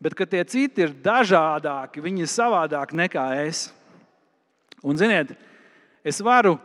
[0.02, 3.68] bet ka tie citi ir dažādāki, viņi ir savādāki nekā es.
[4.84, 5.32] Un, ziniet,
[6.04, 6.56] es varu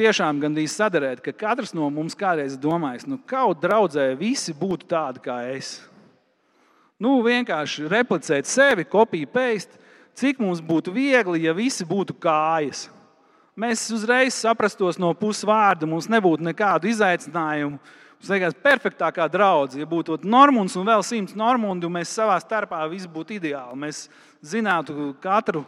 [0.00, 5.20] tiešām gandrīz sadarēt, ka katrs no mums kādreiz domājis, nu, kaut draudzē visi būtu tādi
[5.24, 5.80] kā es.
[7.02, 9.74] Nu, vienkārši replicēt sevi, kopiju pēst,
[10.18, 12.86] cik mums būtu viegli, ja visi būtu kājas.
[13.58, 17.80] Mēs uzreiz saprastos no pusvārda, mums nebūtu nekādu izaicinājumu.
[18.22, 22.84] Mums liekas, perfektākā draudzene, ja būtu Normons un vēl simts Normundi, un mēs savā starpā
[22.88, 23.80] visi būtu ideāli.
[23.82, 24.04] Mēs
[24.46, 25.64] zinātu katru,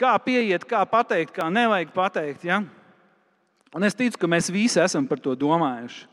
[0.00, 2.46] kā pieiet, kā pateikt, kā nevajag pateikt.
[2.48, 2.62] Ja?
[3.76, 6.08] Un es ticu, ka mēs visi esam par to domājuši.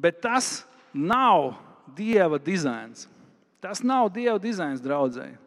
[0.00, 0.62] Bet tas
[0.96, 1.52] nav
[1.94, 3.04] Dieva dizains.
[3.64, 5.38] Tas nav Dieva dizains draudzēji.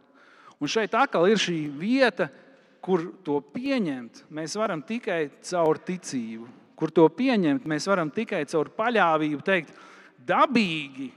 [0.58, 2.32] Un šeit atkal ir šī vieta,
[2.82, 4.24] kur to pieņemt.
[4.34, 6.48] Mēs varam tikai caur ticību,
[6.80, 7.68] kur to pieņemt.
[7.70, 9.70] Mēs varam tikai caur paļāvību teikt,
[10.26, 11.12] dabīgi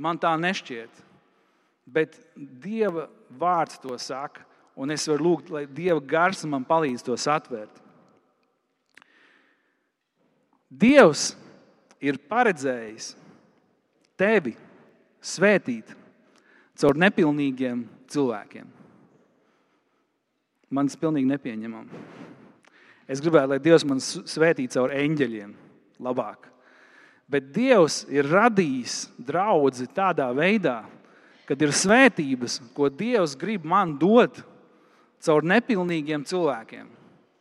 [0.00, 1.04] man tā nešķiet.
[1.90, 3.04] Bet Dieva
[3.36, 4.46] vārds to saka,
[4.80, 7.84] un es varu lūgt, lai Dieva gars man palīdz to atvērt.
[10.70, 11.34] Dievs
[12.00, 13.12] ir paredzējis
[14.16, 14.54] tevi
[15.20, 15.99] svētīt
[16.80, 18.68] caur nepilnīgiem cilvēkiem.
[20.70, 22.04] Man tas pilnīgi nepieņemami.
[23.10, 25.50] Es gribētu, lai Dievs man svētītu caur eņģeļiem
[26.06, 26.46] labāk.
[27.30, 30.84] Bet Dievs ir radījis draugu tādā veidā,
[31.46, 34.38] kad ir svētības, ko Dievs grib man dot
[35.22, 36.86] caur nepilnīgiem cilvēkiem,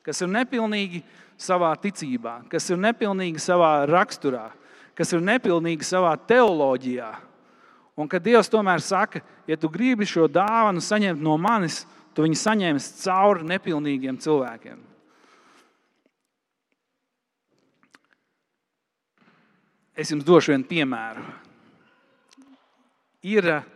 [0.06, 1.04] kas ir nepilnīgi
[1.40, 4.50] savā ticībā, kas ir nepilnīgi savā raksturā,
[4.98, 7.14] kas ir nepilnīgi savā teoloģijā
[8.00, 11.82] Un kad Dievs tomēr saka, ja tu gribi šo dāvanu saņemt no manis,
[12.16, 14.80] tu viņu saņemsi cauri nepilnīgiem cilvēkiem.
[20.00, 21.26] Es jums došu vienu piemēru.
[23.28, 23.68] Ir eh,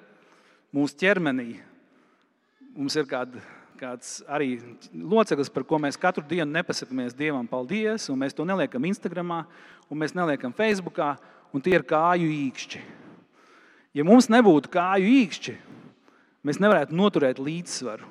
[0.71, 1.57] mūsu ķermenī,
[2.79, 3.43] mums ir kāda,
[3.75, 4.53] kāds arī
[4.95, 9.41] loceklis, par ko mēs katru dienu nepasakāmies Dievam, paldies, un mēs to neliekam Instagram,
[9.91, 11.03] un mēs neliekam Facebook,
[11.51, 13.02] un tie ir kāju īkšķi.
[13.93, 15.53] Ja mums nebūtu kāju īkšķi,
[16.45, 18.10] mēs nevarētu noturēt līdzsvaru.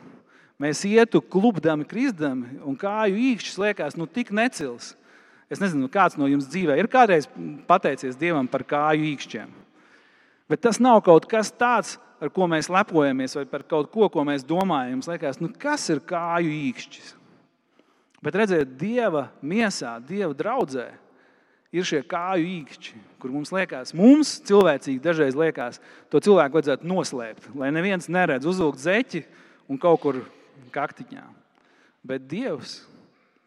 [0.63, 4.93] Mēs ietu klubdami, krizdami, un kāju īkšķis liekas nu, tik necils.
[5.51, 7.27] Es nezinu, kāds no jums dzīvē ir kādreiz
[7.67, 9.51] pateicies Dievam par kāju īkšķiem.
[10.49, 14.23] Bet tas nav kaut kas tāds, ar ko mēs lepojamies, vai par kaut ko, ko
[14.29, 15.01] mēs domājam.
[15.01, 17.11] Mums liekas, nu, kas ir kāju īkšķis?
[18.23, 20.93] Bet redziet, Dieva miesā, Dieva draudzē,
[21.73, 25.81] ir šie kāju īkšķi, kur mums liekas, mums cilvēcīgi dažreiz liekas,
[26.13, 29.25] to cilvēku vajadzētu noslēpt, lai neviens neredz uzvilkt zeķi
[29.73, 30.21] un kaut kur
[30.75, 31.25] kaktiņā.
[32.07, 32.83] Bet Dievs,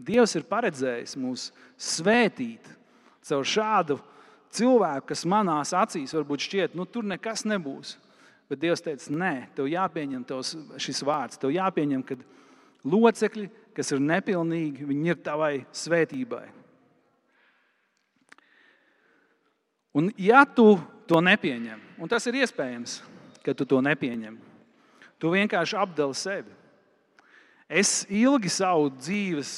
[0.02, 2.66] Dievs ir paredzējis mūs svētīt
[3.26, 4.00] caur šādu
[4.56, 7.96] cilvēku, kas manās acīs varbūt šķiet, nu tur nekas nebūs.
[8.50, 12.18] Bet Dievs teica, nē, tev jāpieņem tavs, šis vārds, tev jāpieņem, ka
[12.86, 16.46] locekļi, kas ir nepilnīgi, viņi ir tavai svētībai.
[19.96, 20.76] Un, ja tu
[21.08, 23.00] to nepieņem, un tas ir iespējams,
[23.46, 24.36] ka tu to nepieņem,
[25.22, 26.52] tu vienkārši apdali sevi.
[27.72, 29.54] Es ilgi savu dzīves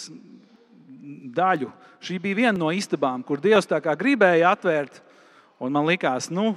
[1.36, 1.72] daļu,
[2.04, 5.02] šī bija viena no istabām, kur Dievs tā kā gribēja atvērt,
[5.58, 6.52] un man likās, nu,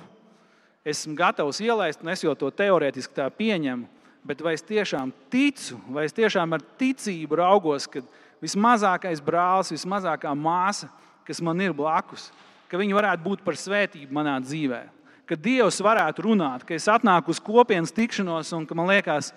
[0.85, 3.89] esmu gatavs ielaist, un es jau to teorētiski tā pieņemu.
[4.29, 8.03] Bet vai es tiešām ticu, vai es tiešām ar ticību raugos, ka
[8.45, 10.91] vismazākais brālis, vismazākā māsa,
[11.25, 12.29] kas man ir blakus,
[12.71, 14.81] ka viņi varētu būt par svētību manā dzīvē.
[15.27, 19.33] Ka Dievs varētu runāt, ka es atnāku uz kopienas tikšanos un ka man liekas,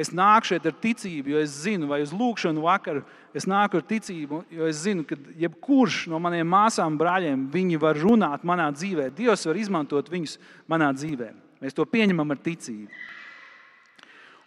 [0.00, 3.04] es nāku šeit ar ticību, jo es zinu, vai uz lūkšanu vakaru
[3.36, 8.00] es nāku ar ticību, jo es zinu, ka jebkurš no maniem māsām, brāļiem, viņi var
[8.00, 9.10] runāt manā dzīvē.
[9.16, 10.38] Dievs var izmantot viņus
[10.70, 11.30] manā dzīvē.
[11.60, 12.88] Mēs to pieņemam ar ticību.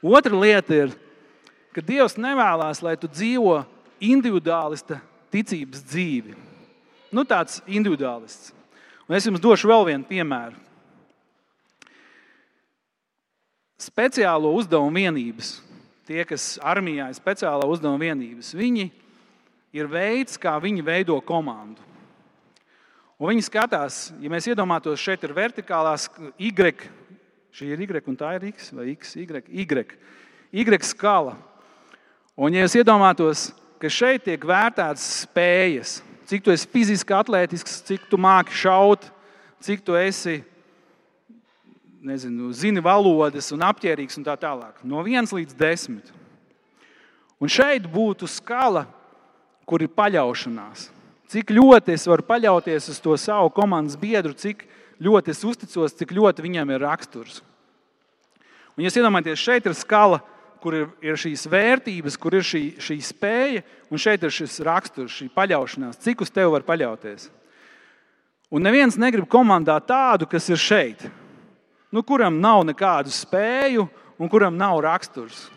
[0.04, 0.96] Otra lieta ir,
[1.74, 3.62] ka Dievs nevēlas, lai tu dzīvo
[4.04, 5.00] individuālista
[5.34, 6.53] ticības dzīvi.
[7.14, 8.52] Nu, tāds individuālists.
[9.06, 10.58] Un es jums došu vēl vienu piemēru.
[13.84, 15.58] Speciālo uzdevumu vienības,
[16.08, 18.88] tie, kas armijā ir speciālā uzdevuma vienības, viņi
[19.76, 21.84] ir veids, kā viņi veido komandu.
[23.20, 26.08] Un viņi skatās, ja mēs iedomātos, šeit ir vertikālās
[26.40, 26.88] Y,
[27.54, 29.98] šī ir Y un tā ir X vai X, Y, Y,
[30.52, 31.36] y skala.
[32.34, 36.00] Un, ja jūs iedomātos, ka šeit tiek vērtētas spējas,
[36.30, 39.06] cik tu esi fiziski atletisks, cik tu māki šaut,
[39.64, 40.42] cik tu esi
[42.04, 44.82] nezinu, zini valodas un apģērbīgs un tā tālāk.
[44.84, 46.12] No 1 līdz 10.
[47.40, 48.86] Un šeit būtu skala,
[49.68, 50.90] kur ir paļaušanās.
[51.32, 54.68] Cik ļoti es varu paļauties uz to savu komandas biedru, cik
[55.04, 57.42] ļoti es uzticos, cik ļoti viņam ir raksturs.
[58.76, 60.20] Un, ja iedomājaties, šeit ir skala,
[60.64, 65.18] kur ir, ir šīs vērtības, kur ir šī, šī spēja, un šeit ir šis raksturs,
[65.20, 67.28] šī paļaušanās, cik uz tevi var paļauties.
[68.54, 71.04] Un neviens negrib komandā tādu, kas ir šeit,
[71.94, 73.88] nu, kuram nav nekādu spēju
[74.18, 75.48] un kuram nav raksturs.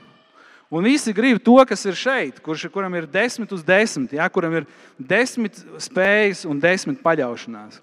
[0.73, 4.57] Un visi grib to, kas ir šeit, kurš, kuram ir desmit uz desmit, ja, kuram
[4.59, 4.65] ir
[4.99, 7.79] desmit spējas un desmit paļaušanās.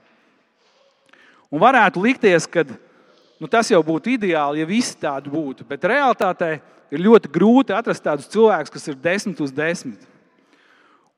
[1.53, 2.65] Un varētu likties, ka
[3.43, 5.65] nu, tas jau būtu ideāli, ja visi tādi būtu.
[5.67, 6.55] Bet realtātē
[6.93, 10.05] ir ļoti grūti atrast tādus cilvēkus, kas ir desmit uz desmit.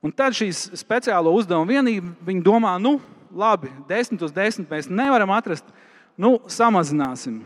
[0.02, 2.96] Un tad šīs speciālo uzdevumu vienība, viņi domā, nu,
[3.30, 5.70] labi, desmit uz desmit mēs nevaram atrast,
[6.18, 7.44] nu, samazināsim.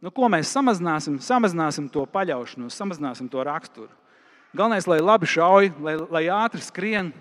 [0.00, 1.16] Nu, ko mēs samazināsim?
[1.24, 3.90] Samazināsim to paļaušanos, samazināsim to raksturu.
[4.52, 7.12] Galvenais, lai labi šauj, lai, lai ātri skrien,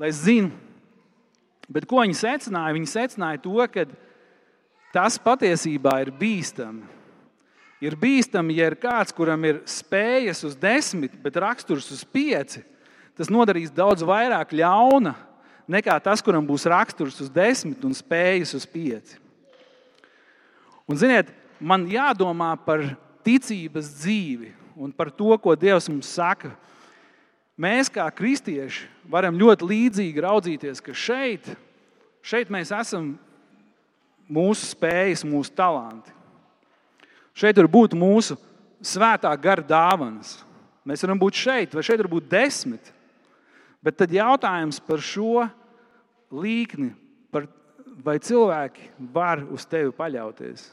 [0.00, 0.68] lai zinātu.
[1.72, 2.74] Bet ko viņi secināja?
[2.76, 3.86] Viņi secināja to, ka
[4.92, 7.00] tas patiesībā ir bīstami
[7.82, 12.62] ir bīstami, ja ir kāds, kuram ir spējas uz desmit, bet raksturs uz pieci.
[13.18, 15.16] Tas nodarīs daudz vairāk ļauna
[15.70, 19.18] nekā tas, kuram būs raksturs uz desmit un spējas uz pieci.
[20.86, 22.84] Un, ziniet, man jādomā par
[23.26, 26.52] ticības dzīvi un par to, ko Dievs mums saka.
[27.58, 31.50] Mēs, kā kristieši, varam ļoti līdzīgi raudzīties, ka šeit,
[32.24, 33.12] šeit mēs esam
[34.32, 36.12] mūsu spējas, mūsu talanti.
[37.36, 38.36] Šeit var būt mūsu
[38.84, 40.40] svētā gara dāvanas.
[40.88, 42.90] Mēs varam būt šeit, vai šeit var būt desmit.
[43.82, 45.46] Bet tad jautājums par šo
[46.32, 46.92] līkni,
[47.34, 47.48] par,
[48.02, 50.68] vai cilvēki var uz tevi paļauties?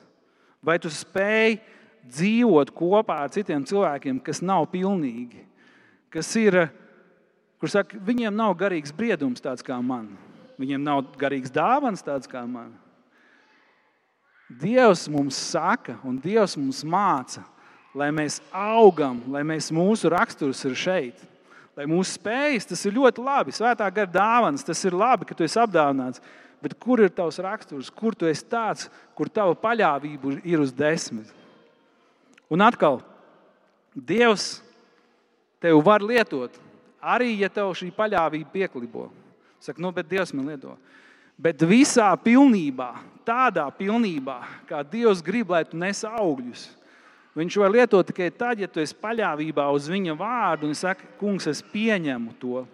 [0.65, 1.57] Vai tu spēj
[2.09, 5.45] dzīvot kopā ar citiem cilvēkiem, kas nav pilnīgi,
[6.13, 6.65] kas ir,
[7.61, 10.09] kur saka, viņiem nav garīgs briedums tāds kā man,
[10.59, 12.73] viņiem nav garīgs dāvans tāds kā man.
[14.49, 17.43] Dievs mums saka, un Dievs mums māca,
[17.93, 21.25] lai mēs augam, lai mēs mūsu raksturs ir šeit.
[21.77, 23.53] Lai mūsu spējas, tas ir ļoti labi.
[23.55, 26.19] Svētā gara dāvāns, tas ir labi, ka tu esi apdāvināts.
[26.59, 31.29] Bet kur ir tavs raksturs, kur tu esi tāds, kur tava paļāvība ir uz desmit?
[32.51, 32.99] Un atkal,
[33.95, 34.59] Dievs
[35.61, 36.53] tevi var lietot,
[36.99, 39.07] arī ja tev šī paļāvība pieklibo.
[39.63, 40.75] Saka, nu, bet Dievs man lieto.
[41.39, 42.89] Bet visā pilnībā,
[43.23, 46.65] tādā pilnībā, kā Dievs grib, lai tu nes augļus.
[47.39, 51.47] Viņš var lietot tikai tad, ja tu esi paļāvībā uz viņa vārdu un saki, kungs,
[51.47, 52.65] es pieņemu to.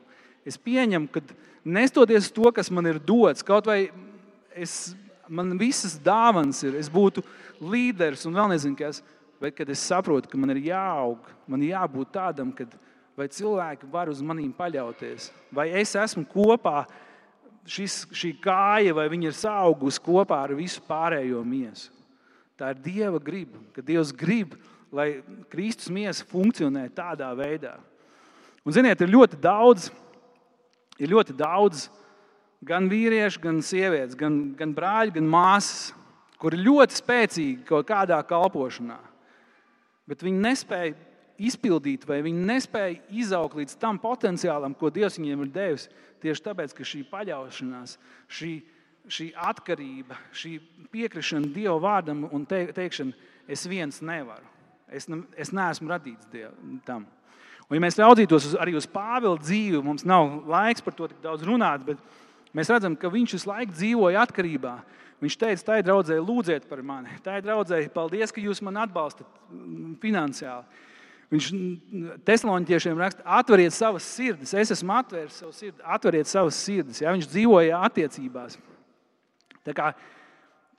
[0.47, 1.21] Es pieņemu, ka
[1.61, 3.91] nestoties to, kas man ir dots, kaut vai
[4.57, 4.95] es,
[5.29, 7.21] man visas dāvāns ir, es būtu
[7.61, 9.03] līderis un vēl nezinu, kas,
[9.41, 12.71] bet kad es saprotu, ka man ir jāaug, man ir jābūt tādam, kad
[13.13, 17.03] vai cilvēki var uz maniem paļauties, vai es esmu kopā ar
[17.69, 21.91] šis, šī kāja, vai viņa ir augusi kopā ar visu pārējo miesu.
[22.55, 24.55] Tā ir Dieva griba, ka Dievs grib,
[24.95, 27.75] lai Kristus miesa funkcionē tādā veidā.
[28.63, 29.89] Un, ziniet, ir ļoti daudz,
[30.97, 31.89] ir ļoti daudz
[32.65, 35.91] gan vīriešu, gan sievietes, gan, gan brāļi, gan māsas,
[36.41, 38.97] kuri ļoti spēcīgi kaut kādā kalpošanā.
[40.09, 40.95] Bet viņi nespēja
[41.41, 45.89] izpildīt, vai viņi nespēja izaugt līdz tam potenciālam, ko Dievs viņiem ir devis.
[46.23, 47.97] Tieši tāpēc, ka šī paļaušanās,
[48.31, 48.53] šī,
[49.11, 50.55] šī atkarība, šī
[50.93, 53.13] piekrišana Dieva vārdam un te, teikšana,
[53.51, 54.47] es viens nevaru.
[54.89, 56.53] Es, ne, es neesmu radīts diev,
[56.85, 57.07] tam.
[57.65, 61.23] Un, ja mēs raudzītos uz, arī uz Pāvila dzīvi, mums nav laiks par to tik
[61.23, 62.01] daudz runāt, bet
[62.55, 64.75] mēs redzam, ka viņš visu laiku dzīvoja atkarībā.
[65.23, 67.15] Viņš teica, tā ir draudzēji, lūdziet par mani.
[67.25, 70.83] Tā ir draudzēji, paldies, ka jūs man atbalstat mm, finansiāli.
[71.33, 71.47] Viņš
[72.27, 74.53] Tesloniķiešiem raksta, atveriet savas sirdis.
[74.53, 77.01] Es esmu atvēris savu sirdi, atveriet savas sirdis.
[77.01, 77.13] Ja?
[77.15, 78.59] Viņš dzīvoja attiecībās.
[79.65, 79.89] Tā kā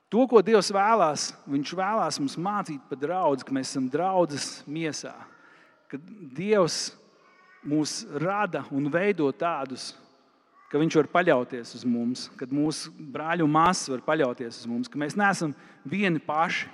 [0.07, 5.13] to, ko Dievs vēlās, Viņš vēlās mums mācīt par draugu, ka mēs esam draudzes miesā.
[5.91, 6.93] Ka Dievs
[7.67, 9.91] mūs rada un veido tādus,
[10.71, 14.87] ka Viņš var paļauties uz mums, kad mūsu brāļi un māsas var paļauties uz mums,
[14.91, 16.71] ka mēs neesam vieni paši.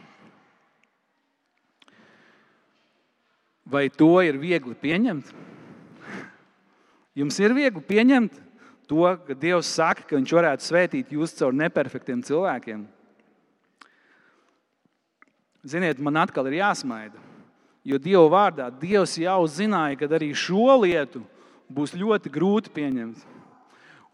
[3.64, 5.30] Vai to ir viegli pieņemt?
[7.16, 8.40] Jums ir viegli pieņemt
[8.90, 12.84] to, ka Dievs saka, ka Viņš varētu svētīt jūs caur neperfektiem cilvēkiem.
[15.64, 17.22] Ziniet, man atkal ir jāsmaida.
[17.88, 21.24] Jo Dieva vārdā Dievs jau zināja, ka arī šo lietu
[21.72, 23.24] būs ļoti grūti pieņemt.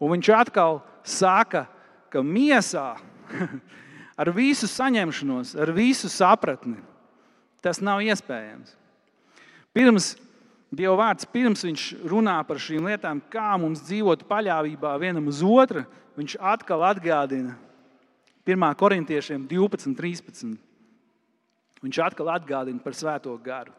[0.00, 1.66] Un viņš atkal saka,
[2.10, 2.94] ka miesā,
[4.20, 6.78] ar visu saņemšanos, ar visu sapratni,
[7.62, 8.79] tas nav iespējams.
[9.76, 10.14] Pirms
[10.70, 15.82] Dieva vārds, pirms viņš runā par šīm lietām, kā mums dzīvot paļāvībā vienam uz otru,
[16.14, 17.56] viņš atkal atgādina
[18.46, 18.66] 1.
[18.78, 20.52] korintiešiem 12, 13.
[21.82, 23.74] Viņš atkal atgādina par svēto garu.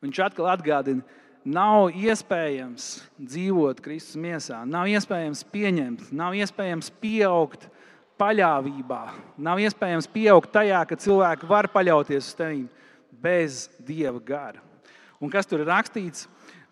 [0.00, 1.04] Viņš atkal atgādina,
[1.44, 2.88] nav iespējams
[3.18, 7.68] dzīvot Kristus miesā, nav iespējams pieņemt, nav iespējams pieaugt
[8.20, 9.02] paļāvībā,
[9.36, 12.66] nav iespējams pieaugt tajā, ka cilvēki var paļauties uz tevi
[13.20, 14.69] bez Dieva gara.
[15.20, 16.24] Un kas tur ir rakstīts?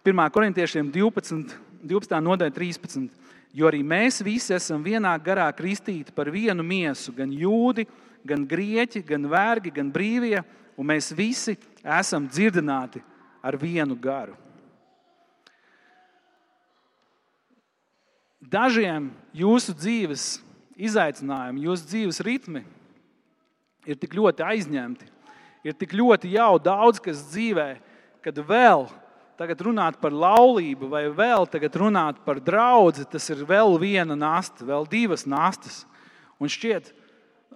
[0.07, 0.21] 1.
[0.33, 1.53] korintiešiem 12,
[1.85, 2.21] 12.
[2.25, 3.09] nodaļa 13.
[3.53, 7.85] Jo arī mēs visi esam vienā garā kristīti par vienu miesu, gan jūdi,
[8.25, 10.41] gan grieķi, gan vergi, gan brīvie,
[10.79, 13.03] un mēs visi esam dzirdināti
[13.45, 14.37] ar vienu garu.
[18.39, 20.39] Dažiem jūsu dzīves
[20.79, 22.63] izaicinājumi, jūsu dzīves ritmi
[23.85, 25.11] ir tik ļoti aizņemti,
[25.69, 27.85] ir tik ļoti jau daudz kas dzīvēm
[28.25, 28.87] kad vēl
[29.39, 34.67] tagad runāt par laulību, vai vēl tagad runāt par draugu, tas ir vēl viena nasta,
[34.67, 35.85] vēl divas nastas.
[36.43, 36.91] Un šķiet,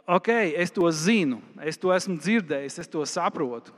[0.06, 0.30] ok,
[0.62, 3.74] es to zinu, es to esmu dzirdējis, es to saprotu.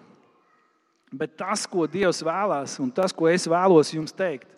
[1.14, 4.48] Bet tas, ko Dievs vēlās, un tas, ko es vēlos jums teikt,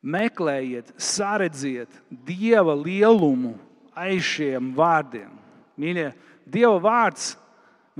[0.00, 3.54] meklējiet, saredziet Dieva lielumu
[3.94, 5.30] aiz šiem vārdiem.
[5.80, 6.10] Mīļie,
[6.50, 7.34] Dieva vārds,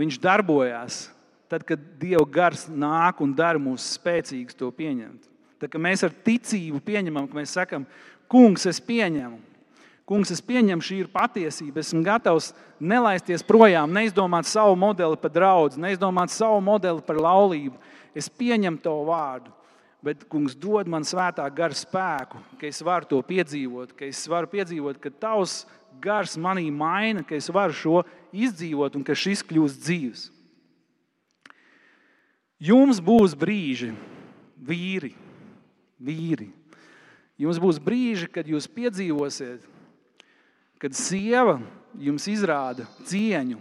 [0.01, 1.05] viņš darbojās
[1.51, 5.27] tad, kad Dieva gars nāk un dara mūs spēcīgus to pieņemt.
[5.61, 7.87] Tad, mēs ar ticību pieņemam, ka mēs sakam,
[8.31, 9.41] Kungs, es pieņemu.
[10.07, 11.83] Kungs, es pieņemu, šī ir patiesība.
[11.83, 17.75] Esmu gatavs nelaisties projām, neizdomāt savu modeli par draugu, neizdomāt savu modeli par laulību.
[18.15, 19.51] Es pieņemu to vārdu,
[20.07, 24.51] bet Kungs dod man svētā gara spēku, ka es varu to piedzīvot, ka es varu
[24.55, 25.65] piedzīvot, ka Tavs
[26.03, 30.29] gars manī maina, ka es varu šo izdzīvot un ka šis kļūst dzīves.
[32.61, 33.95] Jums būs brīži,
[34.61, 35.15] vīri,
[35.97, 36.51] vīri.
[37.41, 39.65] Jums būs brīži, kad jūs piedzīvosiet,
[40.81, 41.57] kad sieva
[41.97, 43.57] jums izrāda cieņu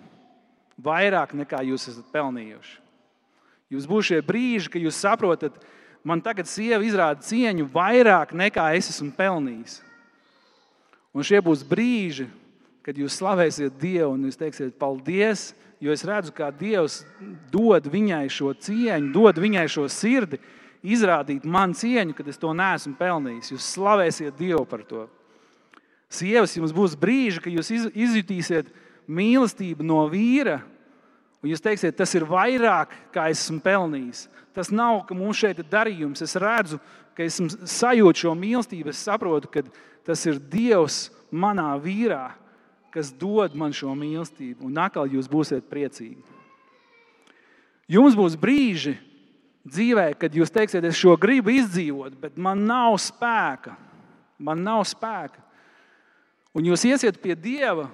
[0.83, 2.75] vairāk nekā jūs esat pelnījuši.
[3.71, 5.55] Jums būs šie brīži, kad jūs saprotat,
[6.03, 9.79] man tagad sieva izrāda cieņu vairāk nekā es esmu pelnījis.
[11.15, 12.27] Un šie būs brīži,
[12.85, 17.03] kad jūs slavēsiet Dievu un jūs teiksiet, paldies, jo es redzu, kā Dievs
[17.51, 20.39] dod viņai šo cieņu, dod viņai šo sirdi,
[20.83, 23.53] izrādīt man cieņu, kad es to neesmu pelnījis.
[23.53, 25.07] Jūs slavēsiet Dievu par to.
[26.09, 28.71] Sievas, jums būs brīži, kad jūs izjutīsiet
[29.09, 30.59] mīlestību no vīra,
[31.39, 34.25] un jūs teiksiet, tas ir vairāk, kā es esmu pelnījis.
[34.55, 36.23] Tas nav, ka mums šeit ir darījums.
[36.25, 36.79] Es redzu,
[37.15, 38.91] ka esmu sajūtu šo mīlestību.
[38.91, 39.63] Es saprotu, ka
[40.07, 42.31] tas ir Dievs manā vīrā
[42.93, 46.21] kas dod man šo mīlestību, un atkal jūs būsiet priecīgi.
[47.89, 48.95] Jums būs brīži
[49.69, 53.75] dzīvē, kad jūs teiksiet, es šo gribu izdzīvot, bet man nav spēka.
[54.39, 55.41] Man nav spēka.
[56.55, 57.89] Un jūs iesiet pie Dieva,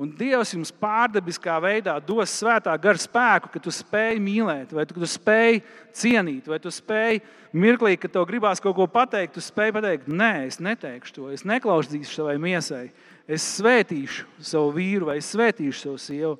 [0.00, 4.96] un Dievs jums pārdabiskā veidā dos svētā gara spēku, ka tu spēj mīlēt, vai tu,
[4.98, 5.60] tu spēj
[5.94, 7.20] cienīt, vai tu spēj
[7.54, 11.46] mirklī, kad tev gribās kaut ko pateikt, tu spēj pateikt, nē, es neteikšu to, es
[11.46, 12.88] neklausīšu savai miesai
[13.26, 16.36] es svētīšu savu vīru vai es svētīšu savu sievu.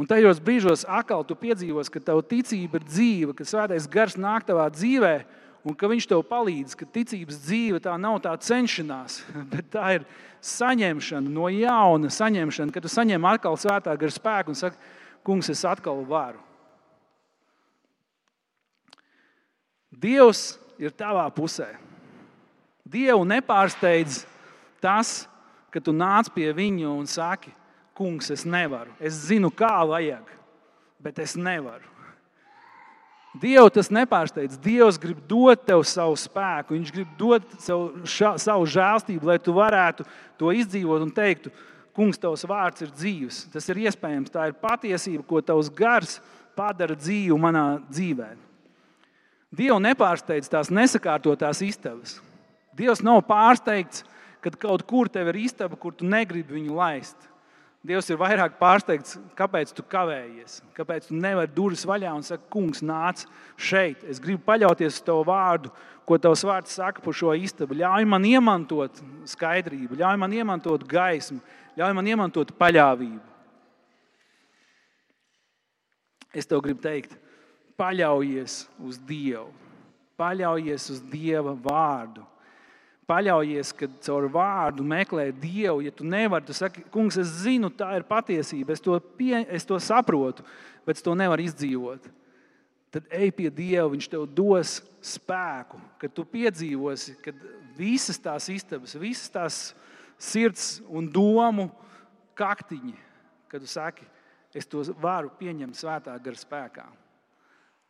[0.00, 4.46] Un tajos brīžos atkal tu piedzīvos, ka tava ticība ir dzīva, ka svētais gars nāk
[4.48, 5.14] tavā dzīvē,
[5.66, 9.20] un ka viņš tev palīdz, ka ticības dzīve tā nav tā cenšanās,
[9.52, 10.06] bet tā ir
[10.40, 14.80] saņemšana no jauna, saņemšana, kad tu saņem atkal svētā gara spēku un saki,
[15.26, 16.40] kungs, es atkal varu.
[19.90, 21.74] Dievs ir tavā pusē.
[22.88, 24.22] Dievu nepārsteidz
[24.80, 25.26] tas,
[25.70, 27.52] ka tu nāc pie viņa un saki,
[27.96, 28.92] kungs, es nevaru.
[29.00, 30.28] Es zinu, kā vajag,
[31.02, 31.86] bet es nevaru.
[33.40, 34.58] Dievu tas nepārsteidz.
[34.58, 39.54] Dievs grib dot tev savu spēku, Viņš grib dot savu, ša, savu žēlstību, lai tu
[39.54, 40.06] varētu
[40.40, 41.50] to izdzīvot un teikt,
[41.90, 43.40] Kungs, tavs vārds ir dzīves.
[43.50, 46.20] Tas ir iespējams, tā ir patiesība, ko tavs gars
[46.56, 48.28] padara dzīvu manā dzīvē.
[49.50, 52.20] Dievu nepārsteidz tās nesakārtotās istabas.
[52.78, 54.04] Dievs nav pārsteigts,
[54.44, 57.28] kad kaut kur tev ir istaba, kur tu negribi viņu laist.
[57.80, 62.82] Dievs ir vairāk pārsteigts, kāpēc tu kavējies, kāpēc tu nevari durvis vaļā un saka, kungs,
[62.84, 63.22] nāc
[63.56, 64.02] šeit.
[64.04, 65.72] Es gribu paļauties uz tavu vārdu,
[66.04, 67.78] ko tavs vārds saka par šo istabu.
[67.80, 69.00] Ļauj man iemantot
[69.32, 71.40] skaidrību, ļauj man iemantot gaismu,
[71.80, 73.24] ļauj man iemantot paļāvību.
[76.36, 77.16] Es tev gribu teikt,
[77.80, 79.48] paļaujies uz Dievu,
[80.20, 82.28] paļaujies uz Dieva vārdu
[83.10, 85.82] paļaujies, ka caur vārdu meklē Dievu.
[85.82, 89.66] Ja tu nevari, tu saki, kungs, es zinu, tā ir patiesība, es to, pie, es
[89.66, 90.46] to saprotu,
[90.86, 92.06] bet es to nevaru izdzīvot.
[92.90, 94.80] Tad ej pie Dieva, Viņš tev dos
[95.12, 97.36] spēku, kad tu piedzīvosi, kad
[97.78, 99.58] visas tās istabas, visas tās
[100.20, 101.70] sirds un domu
[102.38, 102.96] kaktiņi,
[103.50, 104.06] kad tu saki,
[104.54, 106.88] es to varu pieņemt svētā gara spēkā.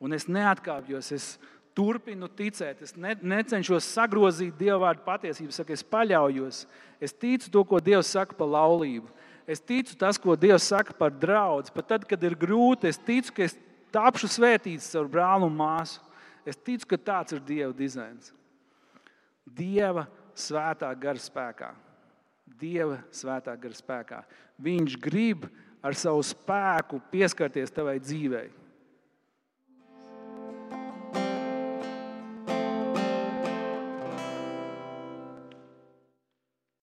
[0.00, 1.32] Un es neatkāpjos, es
[1.76, 2.82] turpinu ticēt.
[2.84, 5.54] Es ne, necenšos sagrozīt Dieva vārdu patiesību.
[5.54, 6.64] Saku, es paļaujos.
[7.00, 9.08] Es ticu to, ko Dievs saka par laulību.
[9.50, 11.72] Es ticu tas, ko Dievs saka par draugu.
[11.74, 13.56] Pat tad, kad ir grūti, es ticu, ka es
[13.94, 16.02] tapšu svētīts ar brāli un māsu.
[16.46, 18.32] Es ticu, ka tāds ir Dieva dizains.
[19.44, 20.06] Dieva
[20.38, 21.72] svētā gara spēkā.
[22.60, 24.22] Dieva svētā gara spēkā.
[24.60, 25.46] Viņš grib
[25.82, 28.48] ar savu spēku pieskarties tavai dzīvei.